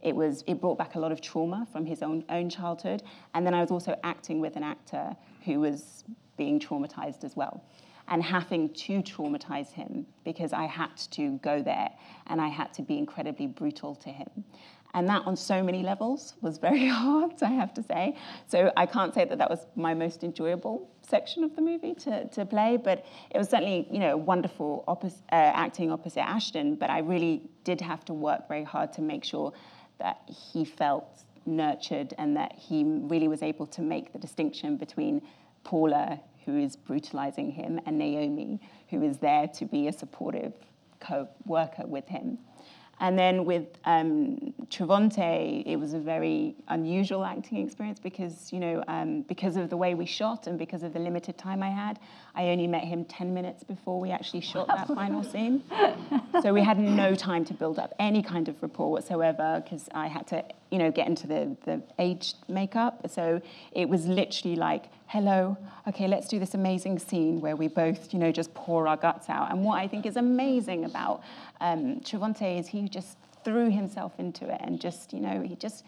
it 0.02 0.14
was 0.14 0.44
it 0.46 0.60
brought 0.60 0.78
back 0.78 0.94
a 0.94 0.98
lot 0.98 1.10
of 1.10 1.20
trauma 1.22 1.66
from 1.72 1.86
his 1.86 2.02
own 2.02 2.24
own 2.28 2.50
childhood. 2.50 3.02
And 3.34 3.46
then 3.46 3.54
I 3.54 3.60
was 3.60 3.70
also 3.70 3.98
acting 4.04 4.40
with 4.40 4.56
an 4.56 4.62
actor 4.62 5.16
who 5.44 5.60
was 5.60 6.04
being 6.36 6.60
traumatized 6.60 7.24
as 7.24 7.34
well, 7.34 7.64
and 8.08 8.22
having 8.22 8.68
to 8.74 9.02
traumatize 9.02 9.72
him 9.72 10.06
because 10.24 10.52
I 10.52 10.66
had 10.66 10.94
to 11.12 11.38
go 11.38 11.62
there 11.62 11.90
and 12.26 12.42
I 12.42 12.48
had 12.48 12.74
to 12.74 12.82
be 12.82 12.98
incredibly 12.98 13.46
brutal 13.46 13.94
to 13.96 14.10
him. 14.10 14.44
And 14.94 15.08
that 15.08 15.26
on 15.26 15.36
so 15.36 15.62
many 15.62 15.82
levels 15.82 16.34
was 16.40 16.58
very 16.58 16.86
hard, 17.00 17.42
I 17.42 17.50
have 17.50 17.72
to 17.74 17.82
say. 17.82 18.16
So 18.48 18.72
I 18.76 18.86
can't 18.86 19.14
say 19.14 19.24
that 19.24 19.38
that 19.38 19.50
was 19.50 19.66
my 19.76 19.94
most 19.94 20.24
enjoyable 20.24 20.90
section 21.08 21.44
of 21.44 21.54
the 21.56 21.62
movie 21.62 21.94
to, 21.94 22.28
to 22.28 22.46
play, 22.46 22.76
but 22.76 23.04
it 23.30 23.38
was 23.38 23.48
certainly, 23.48 23.88
you 23.90 23.98
know, 23.98 24.16
wonderful 24.16 24.84
oppos- 24.88 25.22
uh, 25.32 25.34
acting 25.34 25.90
opposite 25.90 26.26
Ashton, 26.28 26.76
but 26.76 26.90
I 26.90 27.00
really 27.00 27.42
did 27.64 27.80
have 27.80 28.04
to 28.06 28.14
work 28.14 28.48
very 28.48 28.64
hard 28.64 28.92
to 28.94 29.02
make 29.02 29.24
sure 29.24 29.52
that 29.98 30.20
he 30.28 30.64
felt 30.64 31.24
nurtured 31.46 32.14
and 32.18 32.36
that 32.36 32.52
he 32.56 32.84
really 32.84 33.28
was 33.28 33.42
able 33.42 33.66
to 33.66 33.82
make 33.82 34.12
the 34.12 34.18
distinction 34.18 34.76
between 34.76 35.22
Paula, 35.64 36.20
who 36.44 36.56
is 36.56 36.76
brutalizing 36.76 37.50
him, 37.50 37.80
and 37.86 38.00
Naomie, 38.00 38.60
who 38.88 39.02
is 39.02 39.18
there 39.18 39.46
to 39.48 39.64
be 39.64 39.88
a 39.88 39.92
supportive 39.92 40.52
co-worker 41.00 41.86
with 41.86 42.06
him. 42.08 42.38
And 43.00 43.18
then 43.18 43.46
with 43.46 43.66
um, 43.86 44.52
Trevante, 44.68 45.62
it 45.66 45.76
was 45.76 45.94
a 45.94 45.98
very 45.98 46.54
unusual 46.68 47.24
acting 47.24 47.64
experience 47.66 47.98
because, 47.98 48.52
you 48.52 48.60
know, 48.60 48.84
um, 48.88 49.22
because 49.22 49.56
of 49.56 49.70
the 49.70 49.76
way 49.76 49.94
we 49.94 50.04
shot 50.04 50.46
and 50.46 50.58
because 50.58 50.82
of 50.82 50.92
the 50.92 50.98
limited 50.98 51.38
time 51.38 51.62
I 51.62 51.70
had, 51.70 51.98
I 52.34 52.48
only 52.50 52.66
met 52.66 52.84
him 52.84 53.06
10 53.06 53.32
minutes 53.32 53.64
before 53.64 53.98
we 53.98 54.10
actually 54.10 54.42
shot 54.42 54.66
that 54.68 54.86
final 54.88 55.24
scene. 55.24 55.62
So 56.42 56.52
we 56.52 56.62
had 56.62 56.78
no 56.78 57.14
time 57.14 57.44
to 57.46 57.54
build 57.54 57.78
up 57.78 57.94
any 57.98 58.22
kind 58.22 58.48
of 58.48 58.62
rapport 58.62 58.90
whatsoever 58.90 59.62
because 59.64 59.88
I 59.94 60.06
had 60.06 60.26
to, 60.28 60.44
you 60.70 60.78
know, 60.78 60.90
get 60.90 61.06
into 61.06 61.26
the, 61.26 61.56
the 61.64 61.82
age 61.98 62.34
makeup. 62.48 63.10
So 63.10 63.42
it 63.72 63.88
was 63.88 64.06
literally 64.06 64.56
like, 64.56 64.84
hello, 65.06 65.56
okay, 65.88 66.06
let's 66.06 66.28
do 66.28 66.38
this 66.38 66.54
amazing 66.54 66.98
scene 66.98 67.40
where 67.40 67.56
we 67.56 67.66
both, 67.68 68.12
you 68.12 68.20
know, 68.20 68.30
just 68.30 68.54
pour 68.54 68.86
our 68.86 68.96
guts 68.96 69.28
out. 69.28 69.50
And 69.50 69.64
what 69.64 69.80
I 69.80 69.88
think 69.88 70.06
is 70.06 70.16
amazing 70.16 70.84
about 70.84 71.22
um, 71.60 72.00
Trevante 72.00 72.58
is 72.58 72.68
he 72.68 72.88
just 72.88 73.16
threw 73.44 73.70
himself 73.70 74.12
into 74.18 74.48
it 74.52 74.60
and 74.62 74.80
just, 74.80 75.12
you 75.12 75.20
know, 75.20 75.42
he 75.42 75.56
just, 75.56 75.84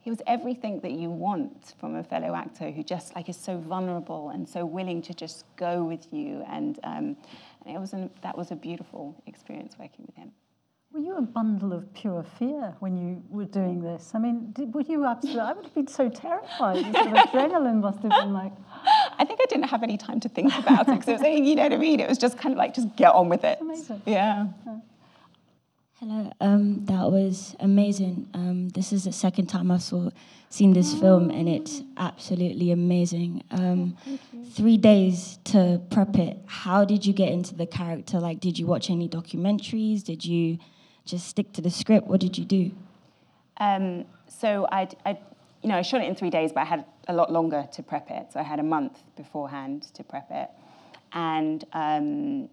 he 0.00 0.10
was 0.10 0.20
everything 0.26 0.80
that 0.80 0.92
you 0.92 1.10
want 1.10 1.74
from 1.78 1.94
a 1.94 2.02
fellow 2.02 2.34
actor 2.34 2.70
who 2.70 2.82
just 2.82 3.14
like 3.14 3.28
is 3.28 3.36
so 3.36 3.58
vulnerable 3.58 4.30
and 4.30 4.48
so 4.48 4.66
willing 4.66 5.00
to 5.02 5.14
just 5.14 5.44
go 5.56 5.84
with 5.84 6.12
you. 6.12 6.44
And, 6.50 6.78
um, 6.82 7.16
and 7.64 7.76
it 7.76 7.78
was 7.78 7.92
an, 7.92 8.10
that 8.22 8.36
was 8.36 8.50
a 8.50 8.56
beautiful 8.56 9.14
experience 9.26 9.76
working 9.78 10.04
with 10.06 10.16
him. 10.16 10.32
Were 10.94 11.00
you 11.00 11.16
a 11.16 11.22
bundle 11.22 11.72
of 11.72 11.92
pure 11.92 12.24
fear 12.38 12.76
when 12.78 12.96
you 12.96 13.20
were 13.28 13.46
doing 13.46 13.82
this? 13.82 14.12
I 14.14 14.20
mean, 14.20 14.52
did, 14.52 14.72
were 14.72 14.82
you 14.82 15.04
absolutely? 15.04 15.40
I 15.40 15.52
would 15.52 15.64
have 15.64 15.74
been 15.74 15.88
so 15.88 16.08
terrified. 16.08 16.76
The 16.76 16.92
sort 16.92 17.06
of 17.08 17.14
adrenaline 17.14 17.80
must 17.80 17.98
have 18.02 18.12
been 18.12 18.32
like. 18.32 18.52
I 19.18 19.24
think 19.24 19.40
I 19.42 19.46
didn't 19.46 19.64
have 19.70 19.82
any 19.82 19.98
time 19.98 20.20
to 20.20 20.28
think 20.28 20.56
about 20.56 20.88
it 20.88 20.92
because 21.00 21.08
it 21.08 21.20
was, 21.20 21.48
you 21.48 21.56
know 21.56 21.64
what 21.64 21.72
I 21.72 21.78
mean. 21.78 21.98
It 21.98 22.08
was 22.08 22.16
just 22.16 22.38
kind 22.38 22.52
of 22.52 22.58
like 22.58 22.74
just 22.74 22.94
get 22.94 23.12
on 23.12 23.28
with 23.28 23.42
it. 23.42 23.58
Amazing. 23.60 24.02
Yeah. 24.06 24.46
Hello, 25.98 26.30
um, 26.40 26.84
that 26.84 27.10
was 27.10 27.56
amazing. 27.58 28.28
Um, 28.32 28.68
this 28.68 28.92
is 28.92 29.02
the 29.02 29.12
second 29.12 29.46
time 29.46 29.72
I've 29.72 29.82
saw, 29.82 30.10
seen 30.48 30.74
this 30.74 30.94
film, 30.94 31.30
and 31.30 31.48
it's 31.48 31.82
absolutely 31.96 32.70
amazing. 32.70 33.42
Um, 33.50 33.96
three 34.52 34.76
days 34.76 35.40
to 35.46 35.82
prep 35.90 36.16
it. 36.18 36.38
How 36.46 36.84
did 36.84 37.04
you 37.04 37.12
get 37.12 37.32
into 37.32 37.56
the 37.56 37.66
character? 37.66 38.20
Like, 38.20 38.38
did 38.38 38.60
you 38.60 38.66
watch 38.66 38.90
any 38.90 39.08
documentaries? 39.08 40.04
Did 40.04 40.24
you 40.24 40.58
just 41.04 41.26
stick 41.26 41.52
to 41.54 41.60
the 41.60 41.70
script? 41.70 42.06
What 42.06 42.20
did 42.20 42.38
you 42.38 42.44
do? 42.44 42.70
Um, 43.58 44.04
so 44.28 44.66
I, 44.70 44.88
you 45.62 45.68
know, 45.68 45.76
I 45.76 45.82
shot 45.82 46.00
it 46.00 46.08
in 46.08 46.14
three 46.14 46.30
days, 46.30 46.52
but 46.52 46.60
I 46.60 46.64
had 46.64 46.84
a 47.08 47.14
lot 47.14 47.32
longer 47.32 47.68
to 47.72 47.82
prep 47.82 48.10
it. 48.10 48.32
So 48.32 48.40
I 48.40 48.42
had 48.42 48.58
a 48.58 48.62
month 48.62 48.98
beforehand 49.16 49.82
to 49.94 50.02
prep 50.02 50.28
it, 50.30 50.50
and 51.12 51.64
um, 51.72 52.48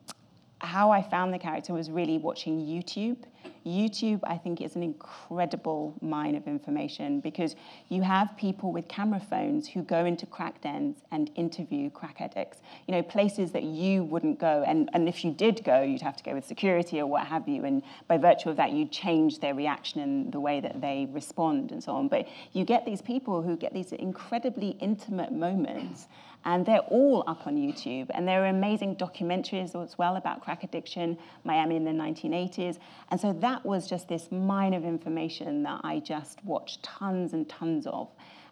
how 0.61 0.91
I 0.91 1.01
found 1.01 1.33
the 1.33 1.39
character 1.39 1.73
was 1.73 1.89
really 1.89 2.17
watching 2.17 2.59
YouTube. 2.59 3.17
YouTube, 3.65 4.19
I 4.23 4.37
think, 4.37 4.61
is 4.61 4.75
an 4.75 4.83
incredible 4.83 5.95
mine 6.01 6.35
of 6.35 6.47
information 6.47 7.19
because 7.19 7.55
you 7.89 8.01
have 8.01 8.35
people 8.37 8.71
with 8.71 8.87
camera 8.87 9.19
phones 9.19 9.67
who 9.67 9.83
go 9.83 10.05
into 10.05 10.25
crack 10.25 10.61
dens 10.61 10.97
and 11.11 11.29
interview 11.35 11.89
crack 11.89 12.21
addicts. 12.21 12.61
You 12.87 12.93
know, 12.93 13.03
places 13.03 13.51
that 13.51 13.63
you 13.63 14.03
wouldn't 14.03 14.39
go, 14.39 14.63
and, 14.65 14.89
and 14.93 15.07
if 15.07 15.23
you 15.23 15.31
did 15.31 15.63
go, 15.63 15.81
you'd 15.81 16.01
have 16.01 16.17
to 16.17 16.23
go 16.23 16.33
with 16.33 16.45
security 16.45 16.99
or 16.99 17.05
what 17.05 17.27
have 17.27 17.47
you, 17.47 17.65
and 17.65 17.81
by 18.07 18.17
virtue 18.17 18.49
of 18.49 18.57
that, 18.57 18.71
you'd 18.71 18.91
change 18.91 19.39
their 19.39 19.53
reaction 19.53 20.01
and 20.01 20.31
the 20.31 20.39
way 20.39 20.59
that 20.59 20.81
they 20.81 21.07
respond 21.11 21.71
and 21.71 21.83
so 21.83 21.93
on. 21.93 22.07
But 22.07 22.27
you 22.53 22.65
get 22.65 22.85
these 22.85 23.01
people 23.01 23.41
who 23.41 23.57
get 23.57 23.73
these 23.73 23.91
incredibly 23.91 24.71
intimate 24.79 25.31
moments 25.31 26.07
And 26.43 26.65
they're 26.65 26.79
all 26.79 27.24
up 27.27 27.45
on 27.45 27.55
YouTube. 27.55 28.07
And 28.13 28.27
there 28.27 28.43
are 28.43 28.48
amazing 28.48 28.95
documentaries 28.95 29.75
as 29.81 29.98
well 29.98 30.15
about 30.15 30.41
crack 30.41 30.63
addiction, 30.63 31.17
Miami 31.43 31.75
in 31.75 31.83
the 31.83 31.91
1980s. 31.91 32.77
And 33.10 33.19
so 33.19 33.33
that 33.33 33.65
was 33.65 33.88
just 33.88 34.07
this 34.07 34.31
mine 34.31 34.74
of 34.74 34.83
information 34.83 35.63
that 35.63 35.81
I 35.83 36.00
just 36.00 36.43
watched 36.43 36.83
tons 36.83 37.33
and 37.33 37.48
tons 37.48 37.86
of. 37.86 38.10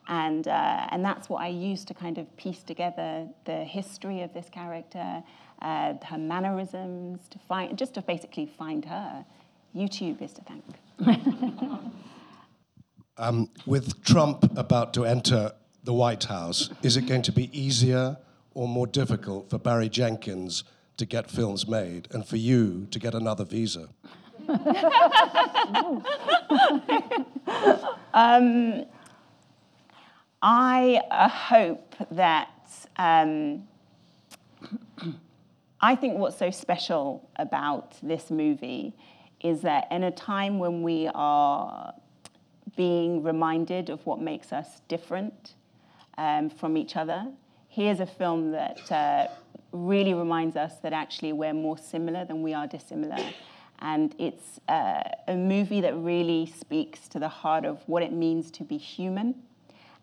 And, 0.07 0.47
uh, 0.47 0.87
and 0.89 1.03
that's 1.03 1.29
what 1.29 1.41
I 1.41 1.47
used 1.47 1.87
to 1.89 1.93
kind 1.93 2.17
of 2.17 2.35
piece 2.37 2.63
together 2.63 3.27
the 3.45 3.63
history 3.63 4.21
of 4.21 4.33
this 4.33 4.49
character, 4.49 5.23
uh, 5.61 5.93
her 6.03 6.17
mannerisms, 6.17 7.27
to 7.29 7.39
find, 7.39 7.77
just 7.77 7.93
to 7.95 8.01
basically 8.01 8.45
find 8.45 8.85
her. 8.85 9.25
YouTube 9.75 10.21
is 10.21 10.33
to 10.33 10.41
thank. 10.41 10.63
Um, 13.19 13.49
with 13.65 14.01
Trump 14.05 14.57
about 14.57 14.93
to 14.93 15.03
enter 15.03 15.51
the 15.83 15.93
White 15.93 16.25
House, 16.25 16.69
is 16.83 16.97
it 16.97 17.07
going 17.07 17.21
to 17.23 17.31
be 17.31 17.49
easier 17.57 18.17
or 18.53 18.67
more 18.67 18.87
difficult 18.87 19.49
for 19.49 19.57
Barry 19.57 19.89
Jenkins 19.89 20.63
to 20.97 21.05
get 21.05 21.29
films 21.29 21.67
made 21.67 22.07
and 22.11 22.25
for 22.25 22.37
you 22.37 22.87
to 22.91 22.99
get 22.99 23.13
another 23.13 23.45
visa? 23.45 23.89
um, 28.13 28.85
I 30.41 31.01
uh, 31.11 31.29
hope 31.29 31.95
that. 32.11 32.49
Um, 32.97 33.67
I 35.81 35.95
think 35.95 36.17
what's 36.17 36.37
so 36.37 36.51
special 36.51 37.29
about 37.37 37.95
this 38.03 38.29
movie 38.29 38.93
is 39.39 39.61
that 39.61 39.87
in 39.91 40.03
a 40.03 40.11
time 40.11 40.59
when 40.59 40.83
we 40.83 41.09
are 41.15 41.93
being 42.75 43.23
reminded 43.23 43.89
of 43.89 44.05
what 44.05 44.19
makes 44.19 44.51
us 44.51 44.81
different 44.89 45.53
um, 46.19 46.49
from 46.49 46.75
each 46.75 46.97
other, 46.97 47.25
here's 47.69 48.01
a 48.01 48.05
film 48.05 48.51
that 48.51 48.91
uh, 48.91 49.27
really 49.71 50.13
reminds 50.13 50.55
us 50.57 50.73
that 50.83 50.91
actually 50.91 51.31
we're 51.31 51.53
more 51.53 51.77
similar 51.77 52.25
than 52.25 52.43
we 52.43 52.53
are 52.53 52.67
dissimilar. 52.67 53.23
And 53.79 54.13
it's 54.19 54.59
uh, 54.67 55.03
a 55.29 55.35
movie 55.35 55.79
that 55.81 55.95
really 55.95 56.45
speaks 56.45 57.07
to 57.09 57.19
the 57.19 57.29
heart 57.29 57.63
of 57.63 57.79
what 57.87 58.03
it 58.03 58.11
means 58.11 58.51
to 58.51 58.65
be 58.65 58.77
human. 58.77 59.33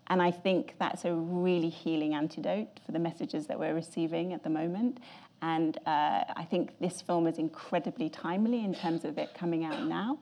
And 0.07 0.21
I 0.21 0.31
think 0.31 0.73
that's 0.79 1.05
a 1.05 1.13
really 1.13 1.69
healing 1.69 2.15
antidote 2.15 2.79
for 2.83 2.93
the 2.93 2.99
messages 2.99 3.45
that 3.47 3.59
we're 3.59 3.75
receiving 3.75 4.33
at 4.33 4.43
the 4.43 4.49
moment. 4.49 4.99
And 5.43 5.77
uh, 5.85 6.23
I 6.35 6.47
think 6.49 6.71
this 6.79 7.01
film 7.01 7.27
is 7.27 7.37
incredibly 7.37 8.09
timely 8.09 8.63
in 8.63 8.73
terms 8.73 9.05
of 9.05 9.19
it 9.19 9.35
coming 9.35 9.65
out 9.65 9.83
now. 9.83 10.17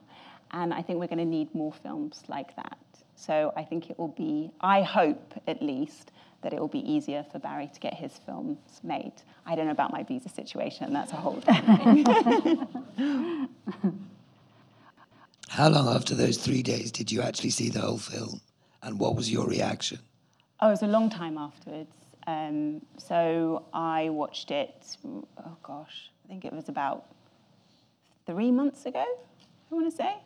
And 0.50 0.74
I 0.74 0.82
think 0.82 1.00
we're 1.00 1.06
going 1.06 1.18
to 1.18 1.24
need 1.24 1.54
more 1.54 1.72
films 1.72 2.22
like 2.28 2.54
that. 2.56 2.76
So 3.16 3.52
I 3.56 3.64
think 3.64 3.90
it 3.90 3.98
will 3.98 4.08
be, 4.08 4.50
I 4.60 4.82
hope 4.82 5.34
at 5.46 5.62
least, 5.62 6.12
that 6.42 6.52
it 6.52 6.60
will 6.60 6.68
be 6.68 6.90
easier 6.90 7.24
for 7.32 7.38
Barry 7.38 7.68
to 7.72 7.80
get 7.80 7.94
his 7.94 8.12
films 8.24 8.58
made. 8.84 9.14
I 9.46 9.56
don't 9.56 9.64
know 9.66 9.72
about 9.72 9.90
my 9.90 10.02
visa 10.02 10.28
situation, 10.28 10.92
that's 10.92 11.12
a 11.12 11.16
whole 11.16 11.40
thing. 11.40 12.04
How 15.48 15.68
long 15.68 15.88
after 15.88 16.14
those 16.14 16.36
three 16.36 16.62
days 16.62 16.92
did 16.92 17.10
you 17.10 17.22
actually 17.22 17.50
see 17.50 17.70
the 17.70 17.80
whole 17.80 17.98
film? 17.98 18.40
And 18.82 18.98
what 18.98 19.16
was 19.16 19.32
your 19.32 19.46
reaction? 19.48 19.98
Oh, 20.60 20.68
it 20.68 20.72
was 20.72 20.82
a 20.82 20.86
long 20.86 21.08
time 21.08 21.38
afterwards. 21.38 21.94
Um, 22.26 22.82
so 22.98 23.64
I 23.72 24.10
watched 24.10 24.50
it, 24.50 24.96
oh 25.04 25.56
gosh, 25.62 26.10
I 26.24 26.28
think 26.28 26.44
it 26.44 26.52
was 26.52 26.68
about 26.68 27.06
three 28.26 28.50
months 28.50 28.84
ago, 28.84 29.04
I 29.70 29.74
want 29.74 29.90
to 29.90 29.96
say. 29.96 30.16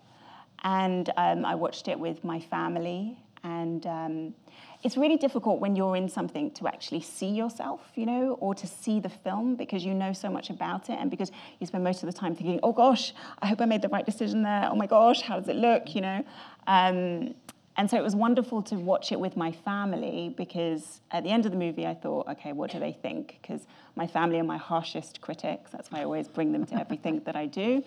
And 0.63 1.11
um, 1.17 1.45
I 1.45 1.55
watched 1.55 1.89
it 1.89 1.99
with 1.99 2.23
my 2.25 2.41
family. 2.41 3.19
And 3.43 3.87
um, 3.87 4.35
it's 4.83 4.97
really 4.97 5.17
difficult 5.17 5.61
when 5.61 5.77
you're 5.77 5.97
in 5.97 6.09
something 6.09 6.51
to 6.53 6.67
actually 6.67 7.01
see 7.01 7.29
yourself, 7.29 7.81
you 7.95 8.07
know, 8.07 8.39
or 8.41 8.55
to 8.55 8.67
see 8.67 9.01
the 9.01 9.09
film 9.09 9.57
because 9.57 9.85
you 9.85 9.95
know 9.95 10.13
so 10.13 10.31
much 10.31 10.51
about 10.51 10.89
it 10.89 10.99
and 10.99 11.11
because 11.11 11.31
you 11.59 11.67
spend 11.67 11.85
most 11.85 12.03
of 12.03 12.13
the 12.13 12.19
time 12.19 12.35
thinking, 12.35 12.61
oh 12.63 12.73
gosh, 12.73 13.13
I 13.41 13.47
hope 13.47 13.61
I 13.61 13.67
made 13.67 13.83
the 13.83 13.89
right 13.89 14.05
decision 14.05 14.43
there. 14.43 14.69
Oh 14.71 14.75
my 14.75 14.87
gosh, 14.87 15.21
how 15.21 15.39
does 15.39 15.49
it 15.49 15.57
look, 15.57 15.95
you 15.95 16.01
know? 16.01 16.25
Um, 16.67 17.35
and 17.77 17.89
so 17.89 17.97
it 17.97 18.03
was 18.03 18.15
wonderful 18.15 18.63
to 18.65 18.75
watch 18.77 19.13
it 19.13 19.21
with 19.21 19.37
my 19.37 19.53
family 19.53 20.35
because 20.37 21.01
at 21.11 21.25
the 21.25 21.31
end 21.31 21.47
of 21.47 21.53
the 21.53 21.59
movie, 21.59 21.87
I 21.87 21.95
thought, 21.95 22.29
okay, 22.29 22.53
what 22.53 22.71
do 22.71 22.79
they 22.79 22.93
think? 22.93 23.39
Because 23.41 23.67
my 23.97 24.07
family 24.07 24.39
are 24.39 24.45
my 24.45 24.59
harshest 24.59 25.21
critics. 25.21 25.71
That's 25.71 25.91
why 25.91 26.01
I 26.01 26.05
always 26.05 26.29
bring 26.29 26.53
them 26.53 26.67
to 26.67 26.79
everything 26.79 27.21
that 27.25 27.37
I 27.37 27.47
do. 27.47 27.83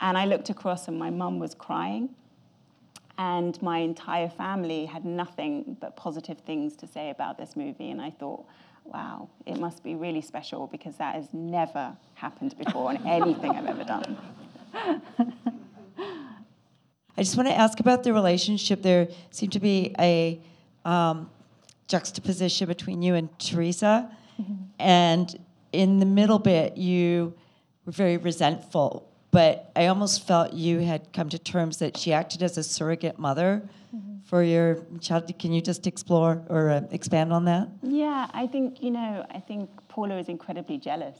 And 0.00 0.16
I 0.16 0.24
looked 0.26 0.50
across, 0.50 0.88
and 0.88 0.98
my 0.98 1.10
mum 1.10 1.38
was 1.38 1.54
crying. 1.54 2.10
And 3.18 3.60
my 3.60 3.78
entire 3.78 4.28
family 4.28 4.86
had 4.86 5.04
nothing 5.04 5.76
but 5.80 5.96
positive 5.96 6.38
things 6.38 6.76
to 6.76 6.86
say 6.86 7.10
about 7.10 7.36
this 7.36 7.56
movie. 7.56 7.90
And 7.90 8.00
I 8.00 8.10
thought, 8.10 8.46
wow, 8.84 9.28
it 9.44 9.58
must 9.58 9.82
be 9.82 9.96
really 9.96 10.20
special 10.20 10.68
because 10.68 10.96
that 10.96 11.16
has 11.16 11.34
never 11.34 11.96
happened 12.14 12.56
before 12.56 12.92
in 12.92 13.04
anything 13.06 13.50
I've 13.50 13.66
ever 13.66 13.84
done. 13.84 14.16
I 17.16 17.22
just 17.22 17.36
want 17.36 17.48
to 17.48 17.54
ask 17.54 17.80
about 17.80 18.04
the 18.04 18.12
relationship. 18.12 18.82
There 18.82 19.08
seemed 19.30 19.52
to 19.54 19.60
be 19.60 19.92
a 19.98 20.40
um, 20.84 21.28
juxtaposition 21.88 22.68
between 22.68 23.02
you 23.02 23.16
and 23.16 23.36
Teresa. 23.40 24.08
Mm-hmm. 24.40 24.54
And 24.78 25.44
in 25.72 25.98
the 25.98 26.06
middle 26.06 26.38
bit, 26.38 26.76
you 26.76 27.34
were 27.84 27.90
very 27.90 28.16
resentful 28.16 29.07
but 29.30 29.70
I 29.76 29.86
almost 29.86 30.26
felt 30.26 30.52
you 30.52 30.80
had 30.80 31.12
come 31.12 31.28
to 31.30 31.38
terms 31.38 31.78
that 31.78 31.96
she 31.96 32.12
acted 32.12 32.42
as 32.42 32.56
a 32.56 32.62
surrogate 32.62 33.18
mother 33.18 33.62
mm-hmm. 33.94 34.18
for 34.24 34.42
your 34.42 34.84
child. 35.00 35.30
Can 35.38 35.52
you 35.52 35.60
just 35.60 35.86
explore 35.86 36.42
or 36.48 36.70
uh, 36.70 36.82
expand 36.90 37.32
on 37.32 37.44
that? 37.44 37.68
Yeah, 37.82 38.28
I 38.32 38.46
think, 38.46 38.82
you 38.82 38.90
know, 38.90 39.26
I 39.30 39.40
think 39.40 39.70
Paula 39.88 40.18
is 40.18 40.28
incredibly 40.28 40.78
jealous. 40.78 41.18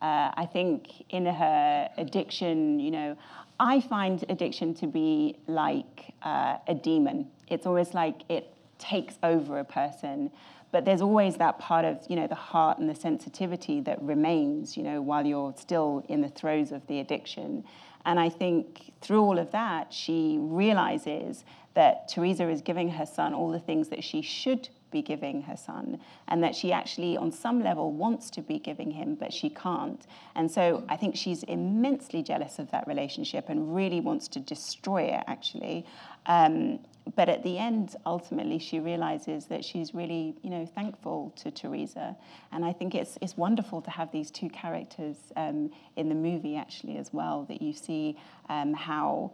Uh, 0.00 0.30
I 0.34 0.48
think 0.50 1.04
in 1.10 1.26
her 1.26 1.90
addiction, 1.96 2.78
you 2.78 2.90
know, 2.90 3.16
I 3.60 3.80
find 3.80 4.24
addiction 4.28 4.72
to 4.74 4.86
be 4.86 5.36
like 5.48 6.14
uh, 6.22 6.58
a 6.68 6.74
demon. 6.74 7.26
It's 7.48 7.66
always 7.66 7.92
like 7.94 8.22
it 8.28 8.54
takes 8.78 9.16
over 9.22 9.58
a 9.58 9.64
person 9.64 10.30
but 10.70 10.84
there's 10.84 11.00
always 11.00 11.36
that 11.36 11.58
part 11.58 11.84
of 11.84 11.98
you 12.08 12.16
know 12.16 12.26
the 12.26 12.34
heart 12.34 12.78
and 12.78 12.88
the 12.88 12.94
sensitivity 12.94 13.80
that 13.80 14.00
remains 14.02 14.76
you 14.76 14.82
know 14.82 15.00
while 15.00 15.26
you're 15.26 15.54
still 15.56 16.04
in 16.08 16.20
the 16.20 16.28
throes 16.28 16.72
of 16.72 16.86
the 16.86 17.00
addiction 17.00 17.64
and 18.04 18.18
i 18.18 18.28
think 18.28 18.92
through 19.00 19.20
all 19.20 19.38
of 19.38 19.50
that 19.50 19.92
she 19.92 20.38
realizes 20.40 21.44
that 21.74 22.08
teresa 22.08 22.48
is 22.48 22.62
giving 22.62 22.90
her 22.90 23.06
son 23.06 23.34
all 23.34 23.50
the 23.50 23.60
things 23.60 23.88
that 23.88 24.02
she 24.02 24.22
should 24.22 24.68
be 24.90 25.02
giving 25.02 25.42
her 25.42 25.56
son, 25.56 26.00
and 26.28 26.42
that 26.42 26.54
she 26.54 26.72
actually, 26.72 27.16
on 27.16 27.30
some 27.32 27.62
level, 27.62 27.92
wants 27.92 28.30
to 28.30 28.42
be 28.42 28.58
giving 28.58 28.90
him, 28.90 29.14
but 29.14 29.32
she 29.32 29.50
can't. 29.50 30.06
And 30.34 30.50
so 30.50 30.84
I 30.88 30.96
think 30.96 31.16
she's 31.16 31.42
immensely 31.44 32.22
jealous 32.22 32.58
of 32.58 32.70
that 32.70 32.86
relationship 32.86 33.48
and 33.48 33.74
really 33.74 34.00
wants 34.00 34.28
to 34.28 34.40
destroy 34.40 35.02
it, 35.02 35.24
actually. 35.26 35.84
Um, 36.26 36.80
but 37.14 37.28
at 37.28 37.42
the 37.42 37.58
end, 37.58 37.96
ultimately, 38.04 38.58
she 38.58 38.80
realizes 38.80 39.46
that 39.46 39.64
she's 39.64 39.94
really, 39.94 40.34
you 40.42 40.50
know, 40.50 40.66
thankful 40.66 41.32
to 41.36 41.50
Teresa. 41.50 42.16
And 42.52 42.64
I 42.64 42.72
think 42.72 42.94
it's, 42.94 43.18
it's 43.22 43.36
wonderful 43.36 43.80
to 43.82 43.90
have 43.90 44.10
these 44.12 44.30
two 44.30 44.48
characters 44.48 45.16
um, 45.36 45.70
in 45.96 46.08
the 46.08 46.14
movie, 46.14 46.56
actually, 46.56 46.98
as 46.98 47.12
well, 47.12 47.44
that 47.44 47.62
you 47.62 47.72
see 47.72 48.16
um, 48.48 48.74
how, 48.74 49.32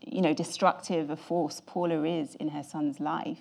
you 0.00 0.22
know, 0.22 0.32
destructive 0.32 1.10
a 1.10 1.16
force 1.16 1.60
Paula 1.64 2.04
is 2.04 2.34
in 2.36 2.48
her 2.48 2.62
son's 2.62 3.00
life 3.00 3.38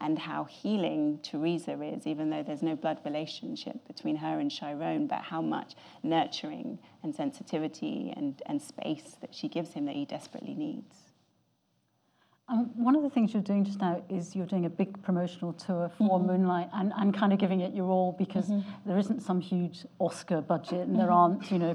and 0.00 0.18
how 0.18 0.44
healing 0.44 1.20
Teresa 1.22 1.80
is, 1.80 2.06
even 2.08 2.28
though 2.28 2.42
there's 2.42 2.62
no 2.62 2.74
blood 2.74 2.98
relationship 3.04 3.86
between 3.86 4.16
her 4.16 4.40
and 4.40 4.50
Chiron, 4.50 5.06
but 5.06 5.20
how 5.20 5.40
much 5.40 5.76
nurturing 6.02 6.78
and 7.04 7.14
sensitivity 7.14 8.12
and, 8.16 8.42
and 8.46 8.60
space 8.60 9.16
that 9.20 9.32
she 9.32 9.48
gives 9.48 9.74
him 9.74 9.84
that 9.86 9.94
he 9.94 10.04
desperately 10.04 10.54
needs. 10.54 11.11
Um, 12.48 12.70
one 12.74 12.96
of 12.96 13.02
the 13.02 13.08
things 13.08 13.32
you're 13.32 13.42
doing 13.42 13.64
just 13.64 13.80
now 13.80 14.02
is 14.10 14.34
you're 14.34 14.46
doing 14.46 14.66
a 14.66 14.70
big 14.70 15.00
promotional 15.02 15.52
tour 15.52 15.90
for 15.96 16.18
mm-hmm. 16.18 16.26
Moonlight 16.26 16.68
and, 16.74 16.92
and 16.96 17.14
kind 17.14 17.32
of 17.32 17.38
giving 17.38 17.60
it 17.60 17.72
your 17.72 17.88
all 17.88 18.12
because 18.18 18.48
mm-hmm. 18.48 18.68
there 18.84 18.98
isn't 18.98 19.22
some 19.22 19.40
huge 19.40 19.86
Oscar 20.00 20.40
budget 20.40 20.80
and 20.80 20.88
mm-hmm. 20.88 20.98
there 20.98 21.10
aren't, 21.10 21.50
you 21.52 21.58
know, 21.58 21.74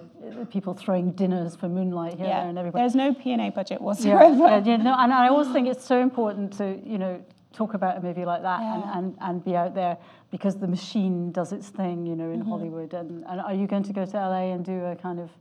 people 0.52 0.74
throwing 0.74 1.12
dinners 1.14 1.56
for 1.56 1.70
Moonlight 1.70 2.16
here, 2.18 2.28
yeah. 2.28 2.42
there, 2.42 2.50
and 2.50 2.58
everybody. 2.60 2.84
There's 2.84 2.96
no 2.96 3.14
P&A 3.14 3.50
budget 3.50 3.82
whatsoever. 3.82 4.36
Yeah, 4.36 4.62
yeah, 4.64 4.78
no, 4.78 4.96
and 5.00 5.14
I 5.14 5.30
always 5.30 5.48
think 5.48 5.68
it's 5.70 5.86
so 5.86 6.00
important 6.02 6.54
to, 6.58 6.80
you 6.86 6.98
know, 6.98 7.24
talk 7.54 7.74
about 7.74 7.98
a 7.98 8.02
movie 8.02 8.26
like 8.26 8.44
that 8.44 8.60
yeah. 8.60 8.76
and, 8.76 8.84
and, 9.06 9.18
and 9.22 9.46
be 9.46 9.56
out 9.56 9.74
there 9.74 9.98
because 10.32 10.58
the 10.60 10.68
machine 10.68 11.32
does 11.32 11.54
its 11.54 11.70
thing, 11.70 12.06
you 12.06 12.16
know, 12.16 12.30
in 12.30 12.42
mm-hmm. 12.42 12.50
Hollywood. 12.50 12.94
And, 12.94 13.24
and 13.26 13.40
are 13.40 13.54
you 13.54 13.68
going 13.68 13.84
to 13.84 13.94
go 13.94 14.06
to 14.06 14.18
LA 14.18 14.54
and 14.54 14.66
do 14.66 14.84
a 14.86 14.96
kind 14.96 15.20
of 15.20 15.32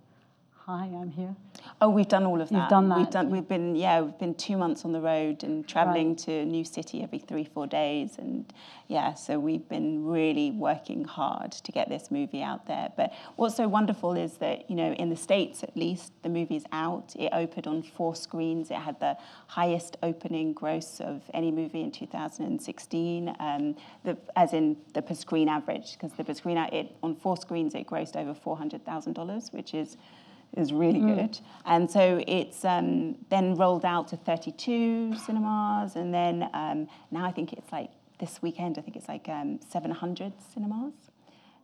hi, 0.67 0.91
I'm 1.01 1.13
here. 1.13 1.37
Oh, 1.81 1.91
we've 1.91 2.09
done 2.09 2.27
all 2.27 2.41
of 2.41 2.49
that. 2.49 2.55
You've 2.59 2.69
done 2.69 2.89
We've 2.89 3.05
that, 3.05 3.13
done. 3.13 3.31
We've 3.31 3.47
been 3.47 3.77
yeah. 3.77 4.01
We've 4.01 4.19
been 4.19 4.35
two 4.35 4.57
months 4.57 4.85
on 4.85 4.91
the 4.93 5.01
road 5.01 5.45
and 5.45 5.67
traveling 5.67 6.17
to 6.17 6.33
a 6.33 6.45
new 6.45 6.65
city 6.65 7.05
every 7.05 7.21
three 7.21 7.45
four 7.45 7.69
days, 7.69 8.17
and 8.19 8.53
yeah. 8.89 9.15
So 9.15 9.39
we've 9.39 9.69
been 9.69 10.05
really 10.05 10.51
working 10.51 11.05
hard 11.05 11.53
to 11.53 11.71
get 11.71 11.89
this 11.89 12.11
movie 12.11 12.43
out 12.43 12.67
there. 12.67 12.91
But 12.97 13.13
what's 13.37 13.57
so 13.57 13.69
wonderful 13.69 14.15
is 14.17 14.39
that 14.39 14.69
you 14.69 14.75
know 14.75 14.93
in 14.95 15.09
the 15.09 15.17
states 15.17 15.63
at 15.63 15.77
least 15.77 16.13
the 16.23 16.29
movie's 16.29 16.65
out. 16.73 17.15
It 17.17 17.31
opened 17.33 17.69
on 17.69 17.83
four 17.83 18.17
screens. 18.17 18.73
It 18.73 18.79
had 18.79 18.99
the 18.99 19.17
highest 19.47 19.97
opening 20.03 20.53
gross 20.53 21.01
of 21.01 21.23
any 21.33 21.53
movie 21.53 21.83
in 21.83 21.93
2016. 21.93 23.37
Um, 23.39 23.77
the, 24.03 24.17
as 24.35 24.53
in 24.53 24.77
the 24.95 25.03
per 25.03 25.15
screen 25.15 25.49
average, 25.49 25.93
because 25.93 26.13
the 26.17 26.25
per 26.25 26.35
screen 26.35 26.57
it 26.57 26.97
on 27.05 27.15
four 27.15 27.37
screens 27.37 27.77
it 27.77 27.87
grossed 27.87 28.17
over 28.17 28.35
four 28.35 28.57
hundred 28.57 28.85
thousand 28.85 29.13
dollars, 29.13 29.51
which 29.53 29.73
is 29.73 29.97
is 30.57 30.73
really 30.73 31.01
good. 31.01 31.39
And 31.65 31.91
so 31.91 32.23
it's 32.27 32.65
um, 32.65 33.17
then 33.31 33.55
rolled 33.57 33.85
out 33.85 34.09
to 34.09 34.17
32 34.17 35.17
cinemas, 35.17 35.97
and 35.97 36.13
then 36.15 36.49
um, 36.55 36.89
now 37.11 37.25
I 37.25 37.33
think 37.33 37.53
it's 37.53 37.71
like 37.73 37.91
this 38.19 38.41
weekend. 38.43 38.79
I 38.79 38.83
think 38.83 38.97
it's 38.97 39.09
like 39.09 39.29
um, 39.29 39.61
700 39.69 40.33
cinemas. 40.55 40.95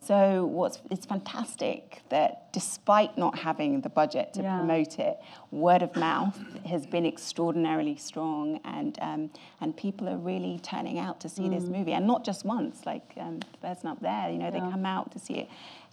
So 0.00 0.46
what's 0.46 0.80
it's 0.90 1.06
fantastic 1.06 2.02
that 2.08 2.52
despite 2.52 3.16
not 3.16 3.38
having 3.38 3.82
the 3.82 3.88
budget 3.88 4.32
to 4.34 4.42
Yeah. 4.42 4.56
promote 4.58 4.98
it, 4.98 5.16
word 5.52 5.80
of 5.82 5.94
mouth 5.94 6.36
has 6.66 6.86
been 6.88 7.06
extraordinarily 7.06 7.94
strong, 7.96 8.58
and 8.64 8.98
um, 9.00 9.30
and 9.60 9.76
people 9.76 10.08
are 10.08 10.16
really 10.18 10.58
turning 10.60 10.98
out 10.98 11.20
to 11.20 11.28
see 11.28 11.48
this 11.48 11.64
movie, 11.64 11.92
and 11.92 12.04
not 12.04 12.24
just 12.24 12.44
once. 12.44 12.84
Like 12.84 13.14
um, 13.16 13.38
the 13.52 13.58
person 13.58 13.88
up 13.90 14.00
there, 14.00 14.28
you 14.28 14.38
know, 14.38 14.50
they 14.50 14.58
come 14.58 14.84
out 14.84 15.12
to 15.12 15.20
see 15.20 15.34
it 15.34 15.48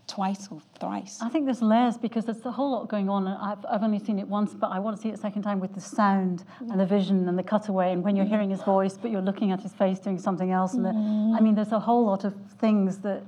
twice 0.09 0.47
or 0.51 0.59
thrice. 0.79 1.19
I 1.21 1.29
think 1.29 1.45
there's 1.45 1.61
layers 1.61 1.97
because 1.97 2.25
there's 2.25 2.43
a 2.45 2.51
whole 2.51 2.71
lot 2.71 2.89
going 2.89 3.09
on. 3.09 3.27
I've, 3.27 3.63
I've 3.69 3.83
only 3.83 3.99
seen 3.99 4.17
it 4.19 4.27
once, 4.27 4.53
but 4.53 4.67
I 4.67 4.79
want 4.79 4.97
to 4.97 5.01
see 5.01 5.09
it 5.09 5.13
a 5.13 5.17
second 5.17 5.43
time 5.43 5.59
with 5.59 5.73
the 5.75 5.79
sound 5.81 6.43
and 6.59 6.79
the 6.79 6.85
vision 6.85 7.29
and 7.29 7.37
the 7.37 7.43
cutaway. 7.43 7.93
And 7.93 8.03
when 8.03 8.15
you're 8.15 8.25
hearing 8.25 8.49
his 8.49 8.63
voice, 8.63 8.97
but 8.97 9.11
you're 9.11 9.21
looking 9.21 9.51
at 9.51 9.61
his 9.61 9.71
face 9.73 9.99
doing 9.99 10.17
something 10.17 10.51
else. 10.51 10.73
And 10.73 10.83
the, 10.83 10.89
I 11.37 11.39
mean, 11.39 11.55
there's 11.55 11.71
a 11.71 11.79
whole 11.79 12.05
lot 12.05 12.25
of 12.25 12.33
things 12.59 12.97
that 12.99 13.23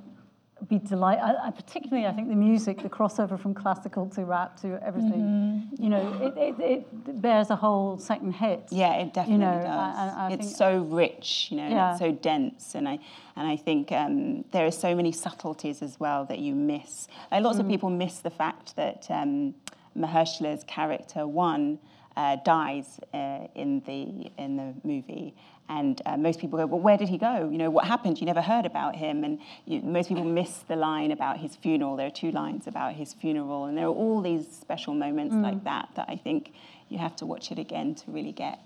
be 0.67 0.79
delight. 0.79 1.19
I, 1.19 1.47
I 1.47 1.51
particularly, 1.51 2.05
I 2.07 2.11
think 2.11 2.29
the 2.29 2.35
music, 2.35 2.81
the 2.81 2.89
crossover 2.89 3.39
from 3.39 3.53
classical 3.53 4.07
to 4.11 4.25
rap 4.25 4.59
to 4.61 4.79
everything. 4.85 5.67
You 5.79 5.89
know, 5.89 6.19
it, 6.21 6.37
it, 6.37 6.59
it 6.59 7.21
bears 7.21 7.49
a 7.49 7.55
whole 7.55 7.97
second 7.97 8.33
hit. 8.33 8.67
Yeah, 8.71 8.93
it 8.95 9.13
definitely 9.13 9.45
know, 9.45 9.59
does. 9.61 9.65
I- 9.67 10.27
I- 10.29 10.31
it's 10.33 10.55
so 10.55 10.79
rich, 10.83 11.47
you 11.51 11.57
know, 11.57 11.67
Yeah. 11.69 11.91
it's 11.91 11.99
so 11.99 12.11
dense, 12.11 12.75
and 12.75 12.87
I 12.87 12.99
and 13.35 13.47
I 13.47 13.55
think 13.57 13.91
um, 13.91 14.43
there 14.51 14.65
are 14.65 14.71
so 14.71 14.93
many 14.95 15.11
subtleties 15.11 15.81
as 15.81 15.99
well 15.99 16.25
that 16.25 16.39
you 16.39 16.53
miss. 16.53 17.07
Like 17.31 17.43
lots 17.43 17.59
of 17.59 17.65
Mm. 17.65 17.69
people 17.69 17.89
miss 17.89 18.19
the 18.19 18.29
fact 18.29 18.75
that 18.75 19.07
um, 19.09 19.55
Mahershala's 19.97 20.63
character 20.65 21.25
one 21.27 21.79
uh, 22.17 22.37
dies 22.43 22.99
uh, 23.13 23.47
in 23.55 23.81
the 23.85 24.29
in 24.37 24.57
the 24.57 24.73
movie. 24.83 25.33
And 25.77 26.01
uh, 26.05 26.17
most 26.17 26.37
people 26.41 26.59
go, 26.59 26.65
well, 26.65 26.81
where 26.81 26.97
did 26.97 27.07
he 27.07 27.17
go? 27.17 27.49
You 27.49 27.57
know, 27.57 27.69
what 27.69 27.85
happened? 27.85 28.19
You 28.19 28.25
never 28.25 28.41
heard 28.41 28.65
about 28.65 28.93
him. 28.93 29.23
And 29.23 29.39
you, 29.65 29.79
most 29.81 30.09
people 30.09 30.25
miss 30.25 30.53
the 30.67 30.75
line 30.75 31.11
about 31.11 31.37
his 31.37 31.55
funeral. 31.55 31.95
There 31.95 32.07
are 32.07 32.17
two 32.23 32.31
lines 32.31 32.67
about 32.67 32.93
his 32.95 33.13
funeral, 33.13 33.65
and 33.65 33.77
there 33.77 33.85
are 33.85 33.97
all 34.03 34.21
these 34.21 34.45
special 34.65 34.93
moments 34.93 35.33
Mm. 35.33 35.43
like 35.43 35.63
that 35.63 35.87
that 35.95 36.07
I 36.09 36.17
think 36.17 36.51
you 36.89 36.97
have 36.97 37.15
to 37.21 37.25
watch 37.25 37.51
it 37.53 37.59
again 37.59 37.95
to 37.95 38.11
really 38.11 38.33
get. 38.33 38.59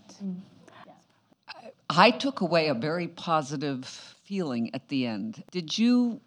I 1.90 2.10
took 2.10 2.42
away 2.42 2.70
a 2.70 2.74
very 2.74 3.08
positive 3.08 3.86
feeling 4.24 4.74
at 4.74 4.88
the 4.88 5.06
end. 5.06 5.44
Did 5.52 5.78
you 5.78 6.20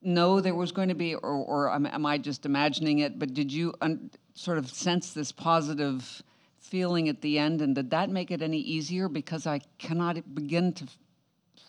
know 0.00 0.40
there 0.40 0.54
was 0.54 0.72
going 0.72 0.88
to 0.88 0.94
be, 0.94 1.14
or, 1.14 1.34
or 1.52 1.70
am, 1.70 1.84
am 1.84 2.06
I 2.06 2.16
just 2.16 2.46
imagining 2.46 3.00
it? 3.00 3.18
But 3.18 3.34
did 3.34 3.52
you 3.52 3.74
un, 3.82 4.10
sort 4.32 4.56
of 4.56 4.70
sense 4.70 5.12
this 5.12 5.30
positive 5.30 6.22
feeling 6.60 7.08
at 7.08 7.22
the 7.22 7.38
end, 7.38 7.60
and 7.60 7.74
did 7.74 7.90
that 7.90 8.10
make 8.10 8.30
it 8.30 8.42
any 8.42 8.58
easier? 8.58 9.08
Because 9.08 9.46
I 9.46 9.60
cannot 9.78 10.34
begin 10.34 10.72
to 10.74 10.86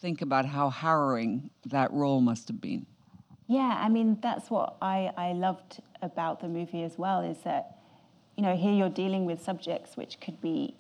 think 0.01 0.21
about 0.21 0.45
how 0.45 0.69
harrowing 0.69 1.49
that 1.65 1.91
role 1.91 2.21
must 2.21 2.47
have 2.47 2.59
been. 2.59 2.85
Yeah, 3.47 3.77
I 3.79 3.89
mean 3.89 4.17
that's 4.21 4.49
what 4.49 4.77
I, 4.81 5.11
I 5.17 5.33
loved 5.33 5.81
about 6.01 6.39
the 6.39 6.47
movie 6.47 6.83
as 6.83 6.97
well 6.97 7.21
is 7.21 7.37
that 7.43 7.77
you 8.37 8.43
know 8.43 8.55
here 8.55 8.71
you're 8.71 8.89
dealing 8.89 9.25
with 9.25 9.41
subjects 9.41 9.97
which 9.97 10.19
could 10.19 10.39
be 10.41 10.75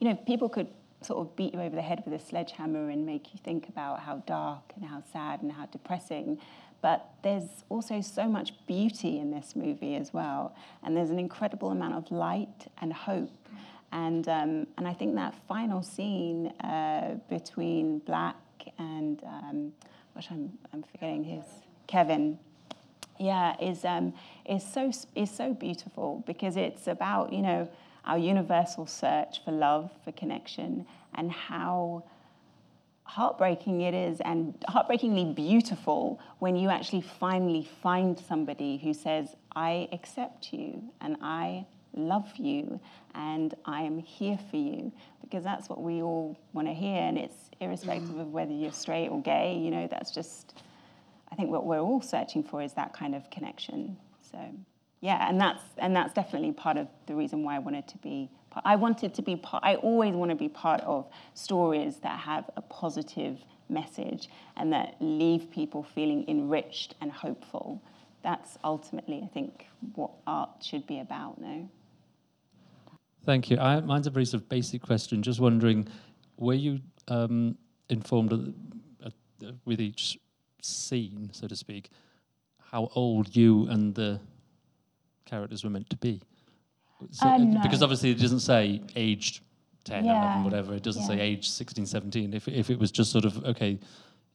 you 0.00 0.08
know 0.08 0.14
people 0.26 0.48
could 0.48 0.68
sort 1.02 1.20
of 1.20 1.36
beat 1.36 1.52
you 1.52 1.60
over 1.60 1.76
the 1.76 1.82
head 1.82 2.02
with 2.04 2.20
a 2.20 2.24
sledgehammer 2.24 2.88
and 2.88 3.04
make 3.04 3.32
you 3.32 3.40
think 3.44 3.68
about 3.68 4.00
how 4.00 4.16
dark 4.26 4.72
and 4.74 4.84
how 4.84 5.02
sad 5.12 5.42
and 5.42 5.52
how 5.52 5.66
depressing 5.66 6.38
but 6.82 7.10
there's 7.22 7.64
also 7.68 8.00
so 8.00 8.28
much 8.28 8.52
beauty 8.66 9.18
in 9.18 9.30
this 9.30 9.56
movie 9.56 9.96
as 9.96 10.12
well 10.12 10.54
and 10.82 10.96
there's 10.96 11.10
an 11.10 11.18
incredible 11.18 11.70
amount 11.70 11.94
of 11.94 12.10
light 12.10 12.70
and 12.80 12.92
hope. 12.92 13.30
And 13.92 14.28
um, 14.28 14.66
and 14.76 14.86
I 14.86 14.92
think 14.92 15.14
that 15.14 15.34
final 15.46 15.82
scene 15.82 16.48
uh, 16.60 17.16
between 17.28 18.00
Black 18.00 18.36
and 18.78 19.22
um, 19.24 19.72
gosh 20.14 20.28
I'm 20.30 20.52
I'm 20.72 20.82
forgetting 20.82 21.24
his 21.24 21.44
Kevin. 21.86 22.38
Yeah 23.18 23.56
is 23.60 23.84
um 23.84 24.12
is 24.44 24.64
so 24.64 24.92
is 25.14 25.30
so 25.30 25.54
beautiful 25.54 26.22
because 26.26 26.56
it's 26.56 26.86
about 26.86 27.32
you 27.32 27.42
know 27.42 27.68
our 28.04 28.18
universal 28.18 28.86
search 28.86 29.42
for 29.44 29.52
love 29.52 29.90
for 30.04 30.12
connection 30.12 30.86
and 31.14 31.30
how 31.32 32.04
heartbreaking 33.06 33.80
it 33.80 33.94
is 33.94 34.20
and 34.20 34.54
heartbreakingly 34.68 35.32
beautiful 35.32 36.20
when 36.38 36.56
you 36.56 36.68
actually 36.68 37.00
finally 37.00 37.68
find 37.82 38.18
somebody 38.18 38.76
who 38.78 38.92
says 38.92 39.36
i 39.54 39.88
accept 39.92 40.52
you 40.52 40.82
and 41.00 41.16
i 41.22 41.64
love 41.94 42.28
you 42.36 42.78
and 43.14 43.54
i 43.64 43.80
am 43.80 43.98
here 43.98 44.38
for 44.50 44.56
you 44.56 44.92
because 45.22 45.44
that's 45.44 45.68
what 45.68 45.80
we 45.80 46.02
all 46.02 46.36
want 46.52 46.66
to 46.68 46.74
hear 46.74 47.00
and 47.00 47.16
it's 47.16 47.50
irrespective 47.60 48.18
of 48.18 48.32
whether 48.32 48.52
you're 48.52 48.72
straight 48.72 49.08
or 49.08 49.22
gay 49.22 49.56
you 49.56 49.70
know 49.70 49.86
that's 49.90 50.10
just 50.10 50.54
I 51.30 51.34
think 51.34 51.50
what 51.50 51.66
we're 51.66 51.80
all 51.80 52.00
searching 52.00 52.42
for 52.42 52.62
is 52.62 52.72
that 52.74 52.92
kind 52.92 53.14
of 53.14 53.28
connection. 53.30 53.96
So, 54.30 54.38
yeah, 55.00 55.28
and 55.28 55.40
that's 55.40 55.62
and 55.78 55.94
that's 55.94 56.12
definitely 56.14 56.52
part 56.52 56.76
of 56.76 56.88
the 57.06 57.14
reason 57.14 57.42
why 57.42 57.56
I 57.56 57.58
wanted 57.58 57.88
to 57.88 57.98
be. 57.98 58.30
I 58.64 58.76
wanted 58.76 59.14
to 59.14 59.22
be 59.22 59.36
part. 59.36 59.62
I 59.64 59.76
always 59.76 60.14
want 60.14 60.30
to 60.30 60.36
be 60.36 60.48
part 60.48 60.80
of 60.82 61.06
stories 61.34 61.96
that 61.98 62.18
have 62.20 62.48
a 62.56 62.62
positive 62.62 63.44
message 63.68 64.28
and 64.56 64.72
that 64.72 64.96
leave 65.00 65.50
people 65.50 65.82
feeling 65.82 66.24
enriched 66.28 66.94
and 67.00 67.10
hopeful. 67.10 67.82
That's 68.22 68.58
ultimately, 68.64 69.22
I 69.22 69.28
think, 69.28 69.66
what 69.94 70.10
art 70.26 70.50
should 70.62 70.86
be 70.86 71.00
about. 71.00 71.40
No. 71.40 71.68
Thank 73.24 73.50
you. 73.50 73.58
I, 73.58 73.80
mine's 73.80 74.06
a 74.06 74.10
very 74.10 74.24
sort 74.24 74.42
of 74.42 74.48
basic 74.48 74.82
question. 74.82 75.22
Just 75.22 75.40
wondering, 75.40 75.88
were 76.36 76.54
you 76.54 76.80
um, 77.08 77.56
informed 77.88 78.54
uh, 79.04 79.10
with 79.64 79.80
each 79.80 80.18
scene, 80.62 81.30
so 81.32 81.46
to 81.46 81.56
speak, 81.56 81.90
how 82.70 82.90
old 82.94 83.34
you 83.34 83.66
and 83.68 83.94
the 83.94 84.20
characters 85.24 85.64
were 85.64 85.70
meant 85.70 85.90
to 85.90 85.96
be? 85.96 86.22
So, 87.10 87.26
Uh, 87.26 87.30
uh, 87.34 87.38
no. 87.38 87.62
Because 87.62 87.82
obviously 87.82 88.10
it 88.10 88.18
doesn't 88.18 88.40
say 88.40 88.82
aged 88.94 89.40
10, 89.84 90.04
Yeah, 90.04 90.24
11, 90.40 90.44
whatever. 90.44 90.74
It 90.74 90.82
doesn't 90.82 91.04
say 91.04 91.16
yeah. 91.16 91.22
age 91.22 91.48
16, 91.48 91.86
17. 91.86 92.34
If, 92.34 92.48
if 92.48 92.70
it 92.70 92.78
was 92.78 92.90
just 92.90 93.10
sort 93.12 93.24
of, 93.24 93.44
okay, 93.44 93.78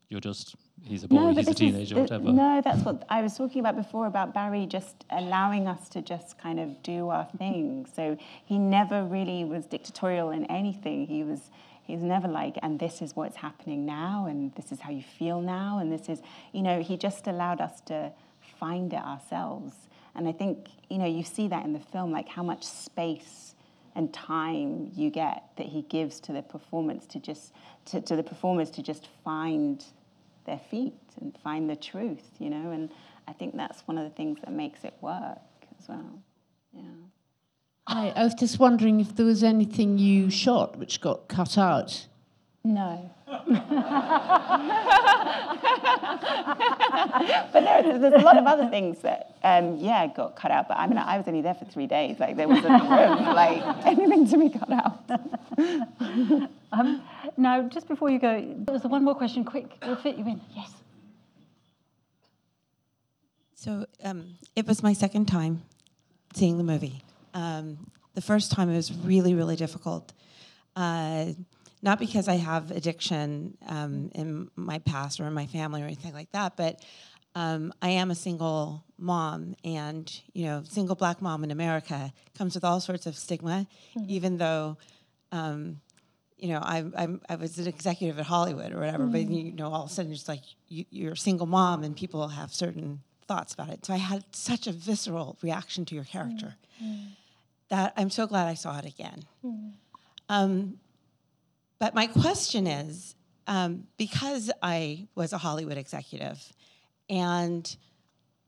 you're 0.10 0.20
just, 0.22 0.56
he's 0.84 1.04
a 1.04 1.08
boy, 1.08 1.34
he's 1.34 1.48
a 1.48 1.52
is- 1.52 1.56
teenager, 1.56 1.98
uh, 1.98 2.02
whatever. 2.02 2.32
No, 2.32 2.62
that's 2.64 2.84
what 2.84 3.04
I 3.10 3.22
was 3.22 3.36
talking 3.38 3.60
about 3.60 3.76
before 3.76 4.08
about 4.08 4.34
Barry 4.34 4.66
just 4.66 5.06
allowing 5.10 5.68
us 5.68 5.90
to 5.90 6.02
just 6.02 6.38
kind 6.38 6.60
of 6.60 6.82
do 6.84 7.10
our 7.10 7.26
thing. 7.38 7.86
So 7.94 8.18
he 8.46 8.58
never 8.60 9.04
really 9.04 9.44
was 9.44 9.66
dictatorial 9.66 10.32
in 10.32 10.46
anything. 10.46 11.06
He 11.08 11.24
was 11.24 11.50
he 11.84 11.96
was 11.96 12.04
never 12.04 12.28
like, 12.28 12.58
and 12.62 12.80
this 12.80 13.02
is 13.02 13.16
what's 13.16 13.36
happening 13.36 13.86
now, 13.86 14.28
and 14.30 14.54
this 14.56 14.72
is 14.72 14.80
how 14.80 14.92
you 14.92 15.02
feel 15.02 15.42
now, 15.42 15.80
and 15.80 15.92
this 15.92 16.08
is, 16.08 16.22
you 16.54 16.62
know, 16.62 16.82
he 16.82 16.96
just 16.96 17.26
allowed 17.28 17.60
us 17.60 17.82
to 17.82 18.14
find 18.60 18.94
it 18.94 19.02
ourselves. 19.02 19.74
And 20.16 20.28
I 20.28 20.32
think, 20.32 20.70
you 20.90 20.98
know, 20.98 21.06
you 21.06 21.24
see 21.24 21.48
that 21.48 21.66
in 21.66 21.74
the 21.74 21.80
film, 21.80 22.12
like 22.12 22.28
how 22.28 22.44
much 22.44 22.64
space 22.66 23.56
and 23.96 24.14
time 24.14 24.92
you 24.96 25.10
get 25.10 25.44
that 25.58 25.68
he 25.68 25.82
gives 25.84 26.20
to 26.22 26.32
the 26.32 26.42
performance 26.42 27.06
to 27.08 27.20
just 27.20 27.54
to, 27.86 28.02
to 28.02 28.16
the 28.16 28.24
performers 28.24 28.70
to 28.72 28.84
just 28.84 29.10
find 29.24 29.84
their 30.46 30.60
feet 30.60 30.94
and 31.20 31.38
find 31.44 31.70
the 31.70 31.76
truth, 31.76 32.30
you 32.40 32.50
know. 32.50 32.72
And 32.72 32.90
I 33.28 33.34
think 33.34 33.56
that's 33.56 33.82
one 33.88 33.98
of 33.98 34.04
the 34.04 34.16
things 34.16 34.40
that 34.42 34.52
makes 34.52 34.84
it 34.84 34.94
work 35.02 35.40
as 35.80 35.88
well. 35.88 36.22
Yeah. 36.74 36.84
I, 37.88 38.14
I 38.16 38.24
was 38.24 38.34
just 38.34 38.60
wondering 38.60 39.00
if 39.00 39.16
there 39.16 39.26
was 39.26 39.44
anything 39.44 39.98
you 39.98 40.30
shot 40.30 40.78
which 40.78 41.02
got 41.02 41.28
cut 41.28 41.58
out. 41.58 42.08
No. 42.64 43.10
but 43.28 43.48
there, 47.54 48.00
there's 48.00 48.14
a 48.14 48.24
lot 48.24 48.38
of 48.38 48.46
other 48.46 48.70
things 48.70 49.00
that, 49.00 49.36
um, 49.44 49.78
yeah, 49.78 50.06
got 50.08 50.36
cut 50.36 50.52
out. 50.52 50.68
But 50.68 50.78
I 50.78 50.86
mean, 50.86 50.98
I 50.98 51.18
was 51.18 51.28
only 51.28 51.42
there 51.42 51.56
for 51.56 51.66
three 51.66 51.88
days. 51.88 52.20
Like 52.20 52.38
there 52.38 52.48
wasn't 52.48 52.70
room, 52.84 53.26
like 53.36 53.86
anything 53.86 54.28
to 54.28 54.38
be 54.38 54.50
cut 54.50 54.72
out. 54.72 55.10
Um, 56.74 57.02
now, 57.36 57.64
just 57.64 57.90
before 57.90 58.10
you 58.10 58.18
go, 58.18 58.56
there's 58.60 58.84
one 58.84 59.04
more 59.04 59.14
question. 59.14 59.44
Quick, 59.44 59.78
we'll 59.86 59.98
fit 59.98 60.16
you 60.16 60.26
in. 60.26 60.40
Yes. 60.56 60.72
So 63.56 63.86
um, 64.04 64.38
it 64.56 64.66
was 64.66 64.82
my 64.82 64.94
second 64.94 65.26
time, 65.26 65.64
seeing 66.34 66.58
the 66.58 66.64
movie. 66.64 67.04
Um, 67.34 67.92
the 68.14 68.22
first 68.22 68.54
time 68.54 68.70
it 68.70 68.76
was 68.76 68.92
really, 68.94 69.34
really 69.34 69.58
difficult. 69.58 70.14
Uh, 70.76 71.34
not 71.82 72.00
because 72.00 72.28
I 72.28 72.36
have 72.36 72.72
addiction 72.72 73.58
um, 73.68 74.12
in 74.14 74.50
my 74.56 74.80
past 74.80 75.20
or 75.20 75.28
in 75.28 75.34
my 75.34 75.48
family 75.48 75.82
or 75.82 75.86
anything 75.86 76.14
like 76.14 76.32
that, 76.32 76.56
but 76.56 76.84
um, 77.34 77.74
I 77.82 77.90
am 77.90 78.12
a 78.12 78.16
single 78.16 78.84
mom, 78.98 79.56
and 79.64 80.12
you 80.34 80.46
know, 80.46 80.64
single 80.68 80.96
black 80.96 81.22
mom 81.22 81.44
in 81.44 81.52
America 81.52 82.12
comes 82.38 82.56
with 82.56 82.64
all 82.64 82.80
sorts 82.82 83.06
of 83.06 83.16
stigma, 83.18 83.68
even 84.08 84.38
though. 84.38 84.78
Um, 85.32 85.80
you 86.38 86.48
know, 86.50 86.58
I, 86.60 86.84
I'm, 86.98 87.22
I 87.30 87.36
was 87.36 87.60
an 87.60 87.68
executive 87.68 88.18
at 88.18 88.26
Hollywood 88.26 88.72
or 88.74 88.80
whatever, 88.80 89.06
but 89.06 89.22
you 89.30 89.52
know, 89.52 89.72
all 89.72 89.84
of 89.84 89.92
a 89.92 89.94
sudden 89.94 90.12
it's 90.12 90.28
like 90.28 90.42
you, 90.70 90.86
you're 90.90 91.14
a 91.14 91.18
single 91.18 91.46
mom 91.46 91.84
and 91.84 91.96
people 91.96 92.28
have 92.30 92.52
certain 92.52 93.02
thoughts 93.28 93.54
about 93.54 93.70
it. 93.70 93.86
So 93.86 93.94
I 93.94 93.98
had 93.98 94.24
such 94.32 94.66
a 94.66 94.72
visceral 94.72 95.38
reaction 95.44 95.86
to 95.86 95.94
your 95.94 96.04
character 96.04 96.56
that 97.70 97.94
I'm 97.96 98.10
so 98.10 98.26
glad 98.26 98.48
I 98.48 98.56
saw 98.56 98.80
it 98.80 98.86
again. 98.86 99.24
Um, 100.30 100.80
but 101.82 101.96
my 101.96 102.06
question 102.06 102.68
is 102.68 103.16
um, 103.48 103.88
because 103.98 104.52
I 104.62 105.08
was 105.16 105.34
a 105.34 105.40
Hollywood 105.40 105.80
executive 105.80 106.54
and 107.10 107.76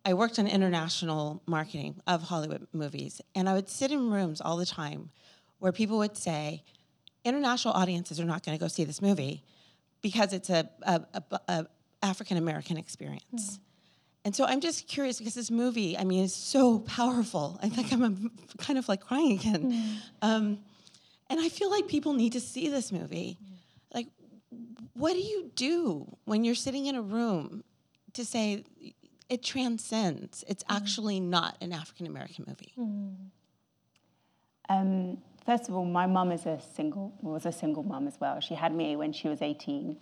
I 0.05 0.13
worked 0.13 0.37
on 0.37 0.45
international 0.45 1.41
marketing 1.47 1.95
of 2.05 2.21
Hollywood 2.21 2.67
movies, 2.73 3.21
and 3.33 3.49
I 3.49 3.53
would 3.53 3.69
sit 3.69 3.91
in 3.91 4.11
rooms 4.11 4.39
all 4.39 4.55
the 4.55 4.67
time 4.67 5.09
where 5.57 5.71
people 5.71 5.97
would 5.97 6.15
say, 6.15 6.63
international 7.25 7.73
audiences 7.73 8.19
are 8.19 8.25
not 8.25 8.45
going 8.45 8.55
to 8.55 8.61
go 8.61 8.67
see 8.67 8.83
this 8.83 9.01
movie 9.01 9.43
because 10.03 10.31
it's 10.31 10.51
a, 10.51 10.69
a, 10.83 11.01
a, 11.15 11.39
a 11.47 11.67
African 12.03 12.37
American 12.37 12.77
experience. 12.77 13.59
And 14.25 14.35
so 14.35 14.45
I'm 14.45 14.61
just 14.61 14.87
curious 14.87 15.17
because 15.17 15.33
this 15.33 15.49
movie, 15.49 15.97
I 15.97 16.03
mean, 16.03 16.23
is 16.23 16.35
so 16.35 16.79
powerful. 16.79 17.59
I 17.63 17.69
think 17.69 17.91
I'm 17.91 18.29
kind 18.59 18.77
of 18.77 18.87
like 18.87 19.01
crying 19.01 19.39
again. 19.39 20.01
Um, 20.21 20.59
and 21.33 21.41
I 21.41 21.49
feel 21.49 21.71
like 21.71 21.87
people 21.87 22.13
need 22.13 22.33
to 22.33 22.39
see 22.39 22.69
this 22.69 22.91
movie. 22.91 23.39
Like, 23.91 24.05
what 24.93 25.13
do 25.13 25.19
you 25.19 25.49
do 25.55 26.15
when 26.25 26.43
you're 26.43 26.53
sitting 26.53 26.85
in 26.85 26.93
a 26.93 27.01
room 27.01 27.63
to 28.13 28.23
say 28.23 28.63
it 29.29 29.43
transcends? 29.43 30.43
It's 30.47 30.63
actually 30.69 31.19
not 31.19 31.57
an 31.59 31.73
African 31.73 32.05
American 32.05 32.45
movie. 32.47 32.71
Um, 34.69 35.17
first 35.43 35.69
of 35.69 35.73
all, 35.73 35.85
my 35.85 36.05
mum 36.05 36.31
is 36.31 36.45
a 36.45 36.61
single 36.75 37.11
was 37.23 37.47
a 37.47 37.51
single 37.51 37.81
mum 37.81 38.07
as 38.07 38.19
well. 38.19 38.39
She 38.39 38.53
had 38.53 38.71
me 38.71 38.95
when 38.95 39.11
she 39.11 39.27
was 39.27 39.41
18, 39.41 39.97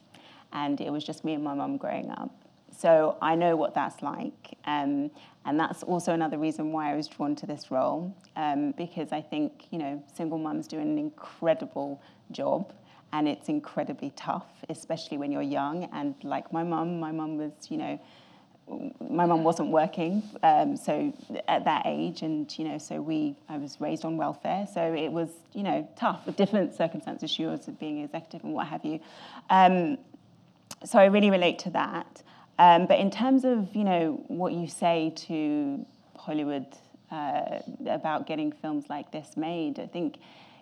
and 0.52 0.82
it 0.82 0.92
was 0.92 1.06
just 1.06 1.24
me 1.24 1.36
and 1.36 1.44
my 1.46 1.54
mum 1.54 1.78
growing 1.78 2.12
up. 2.12 2.41
So 2.82 3.16
I 3.22 3.36
know 3.36 3.56
what 3.56 3.76
that's 3.76 4.02
like, 4.02 4.58
um, 4.66 5.12
and 5.46 5.60
that's 5.60 5.84
also 5.84 6.14
another 6.14 6.40
reason 6.40 6.72
why 6.72 6.92
I 6.92 6.96
was 6.96 7.08
drawn 7.08 7.36
to 7.36 7.46
this 7.46 7.70
role 7.70 8.16
um, 8.36 8.72
because 8.72 9.12
I 9.12 9.22
think 9.22 9.68
you 9.70 9.78
know 9.78 10.04
single 10.16 10.40
mums 10.40 10.68
do 10.68 10.80
an 10.80 10.98
incredible 10.98 12.02
job, 12.32 12.74
and 13.14 13.28
it's 13.28 13.50
incredibly 13.50 14.12
tough, 14.16 14.48
especially 14.68 15.20
when 15.20 15.32
you're 15.32 15.44
young. 15.44 15.90
And 15.94 16.16
like 16.24 16.52
my 16.52 16.64
mum, 16.64 17.00
my 17.00 17.12
mum 17.12 17.38
was 17.38 17.52
you 17.70 17.78
know 17.78 18.00
my 19.12 19.28
mum 19.28 19.44
wasn't 19.44 19.70
working, 19.70 20.24
um, 20.42 20.76
so 20.76 21.14
at 21.48 21.66
that 21.66 21.84
age, 21.86 22.24
and 22.24 22.58
you 22.58 22.66
know, 22.66 22.80
so 22.80 23.00
we, 23.00 23.36
I 23.48 23.58
was 23.58 23.80
raised 23.80 24.06
on 24.06 24.18
welfare, 24.18 24.66
so 24.74 24.82
it 24.82 25.12
was, 25.12 25.30
you 25.54 25.62
know, 25.62 25.88
tough, 25.96 26.26
with 26.26 26.36
different 26.36 26.74
circumstances. 26.74 27.30
She 27.30 27.46
was 27.46 27.68
being 27.80 28.02
executive 28.02 28.44
and 28.44 28.54
what 28.54 28.68
have 28.68 28.84
you. 28.86 29.02
Um, 29.52 30.00
so 30.84 30.98
I 30.98 31.06
really 31.06 31.30
relate 31.30 31.60
to 31.60 31.70
that. 31.72 32.24
Um, 32.62 32.86
but 32.86 33.00
in 33.00 33.10
terms 33.10 33.44
of, 33.44 33.76
you 33.76 33.84
know, 33.84 34.24
what 34.28 34.54
you 34.54 34.68
say 34.68 35.12
to 35.28 35.84
Hollywood 36.16 36.68
uh, 37.10 37.58
about 37.88 38.28
getting 38.28 38.52
films 38.52 38.86
like 38.88 39.12
this 39.12 39.36
made, 39.36 39.80
I 39.80 39.88
think 39.88 40.18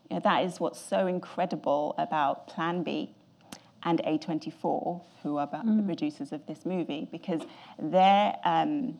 you 0.10 0.16
know, 0.16 0.22
that 0.22 0.46
is 0.46 0.62
what's 0.62 0.80
so 0.80 1.08
incredible 1.08 1.96
about 1.98 2.48
Plan 2.48 2.84
B 2.84 3.14
and 3.84 4.02
A24, 4.06 5.02
who 5.24 5.38
are 5.38 5.44
about 5.44 5.66
the 5.66 5.84
producers 5.84 6.32
of 6.32 6.46
this 6.46 6.66
movie, 6.66 7.10
because 7.12 7.42
their 7.78 8.38
um, 8.46 8.98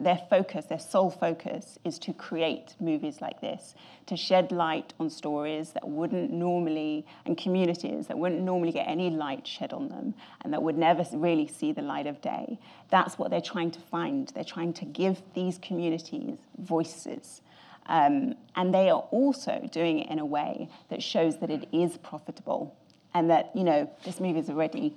their 0.00 0.20
focus, 0.28 0.66
their 0.66 0.78
sole 0.78 1.10
focus, 1.10 1.78
is 1.84 1.98
to 2.00 2.12
create 2.12 2.74
movies 2.80 3.20
like 3.20 3.40
this, 3.40 3.74
to 4.06 4.16
shed 4.16 4.50
light 4.50 4.94
on 4.98 5.08
stories 5.10 5.70
that 5.70 5.86
wouldn't 5.86 6.32
normally, 6.32 7.06
and 7.24 7.36
communities 7.38 8.08
that 8.08 8.18
wouldn't 8.18 8.42
normally 8.42 8.72
get 8.72 8.88
any 8.88 9.10
light 9.10 9.46
shed 9.46 9.72
on 9.72 9.88
them, 9.88 10.14
and 10.42 10.52
that 10.52 10.62
would 10.62 10.76
never 10.76 11.04
really 11.12 11.46
see 11.46 11.72
the 11.72 11.82
light 11.82 12.06
of 12.06 12.20
day. 12.20 12.58
That's 12.90 13.18
what 13.18 13.30
they're 13.30 13.40
trying 13.40 13.70
to 13.72 13.80
find. 13.80 14.28
They're 14.28 14.44
trying 14.44 14.72
to 14.74 14.84
give 14.84 15.22
these 15.34 15.58
communities 15.58 16.38
voices. 16.58 17.42
Um, 17.86 18.34
and 18.54 18.72
they 18.72 18.90
are 18.90 19.04
also 19.10 19.68
doing 19.72 20.00
it 20.00 20.10
in 20.10 20.18
a 20.18 20.26
way 20.26 20.68
that 20.88 21.02
shows 21.02 21.38
that 21.38 21.50
it 21.50 21.68
is 21.72 21.96
profitable 21.98 22.76
and 23.14 23.28
that 23.30 23.50
you 23.54 23.64
know 23.64 23.90
this 24.04 24.20
movie 24.20 24.38
is 24.38 24.48
already 24.48 24.94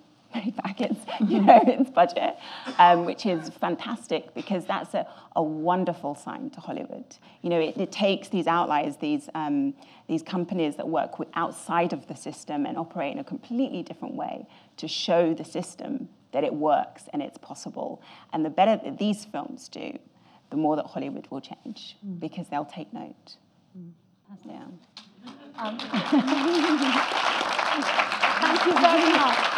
back 0.64 0.82
its 0.82 1.00
you 1.28 1.42
know 1.42 1.62
its 1.66 1.90
budget, 1.90 2.36
um, 2.78 3.06
which 3.06 3.26
is 3.26 3.50
fantastic 3.50 4.34
because 4.34 4.66
that's 4.66 4.94
a, 4.94 5.08
a 5.36 5.44
wonderful 5.44 6.16
sign 6.16 6.50
to 6.52 6.60
Hollywood. 6.60 7.18
You 7.42 7.50
know, 7.50 7.60
it, 7.60 7.78
it 7.78 7.92
takes 7.92 8.30
these 8.30 8.48
outliers, 8.48 8.98
these 8.98 9.30
um, 9.34 9.74
these 10.08 10.22
companies 10.22 10.76
that 10.76 10.88
work 10.88 11.20
with, 11.20 11.30
outside 11.34 11.94
of 11.94 12.08
the 12.08 12.16
system 12.16 12.66
and 12.66 12.78
operate 12.78 13.14
in 13.14 13.20
a 13.20 13.24
completely 13.24 13.84
different 13.84 14.16
way 14.16 14.48
to 14.78 14.88
show 14.88 15.34
the 15.34 15.46
system 15.46 16.10
that 16.32 16.44
it 16.44 16.54
works 16.54 17.04
and 17.14 17.22
it's 17.22 17.38
possible. 17.38 18.02
And 18.34 18.44
the 18.44 18.50
better 18.50 18.76
that 18.84 18.98
these 19.00 19.26
films 19.26 19.70
do, 19.70 19.98
the 20.50 20.58
more 20.58 20.76
that 20.76 20.86
Hollywood 20.86 21.28
will 21.32 21.42
change 21.42 21.98
because 22.20 22.50
they'll 22.50 22.66
take 22.66 22.94
note. 22.94 23.38
Yeah. 24.46 24.66
Thank 28.42 28.66
you 28.66 28.74
very 28.74 29.12
much. 29.14 29.56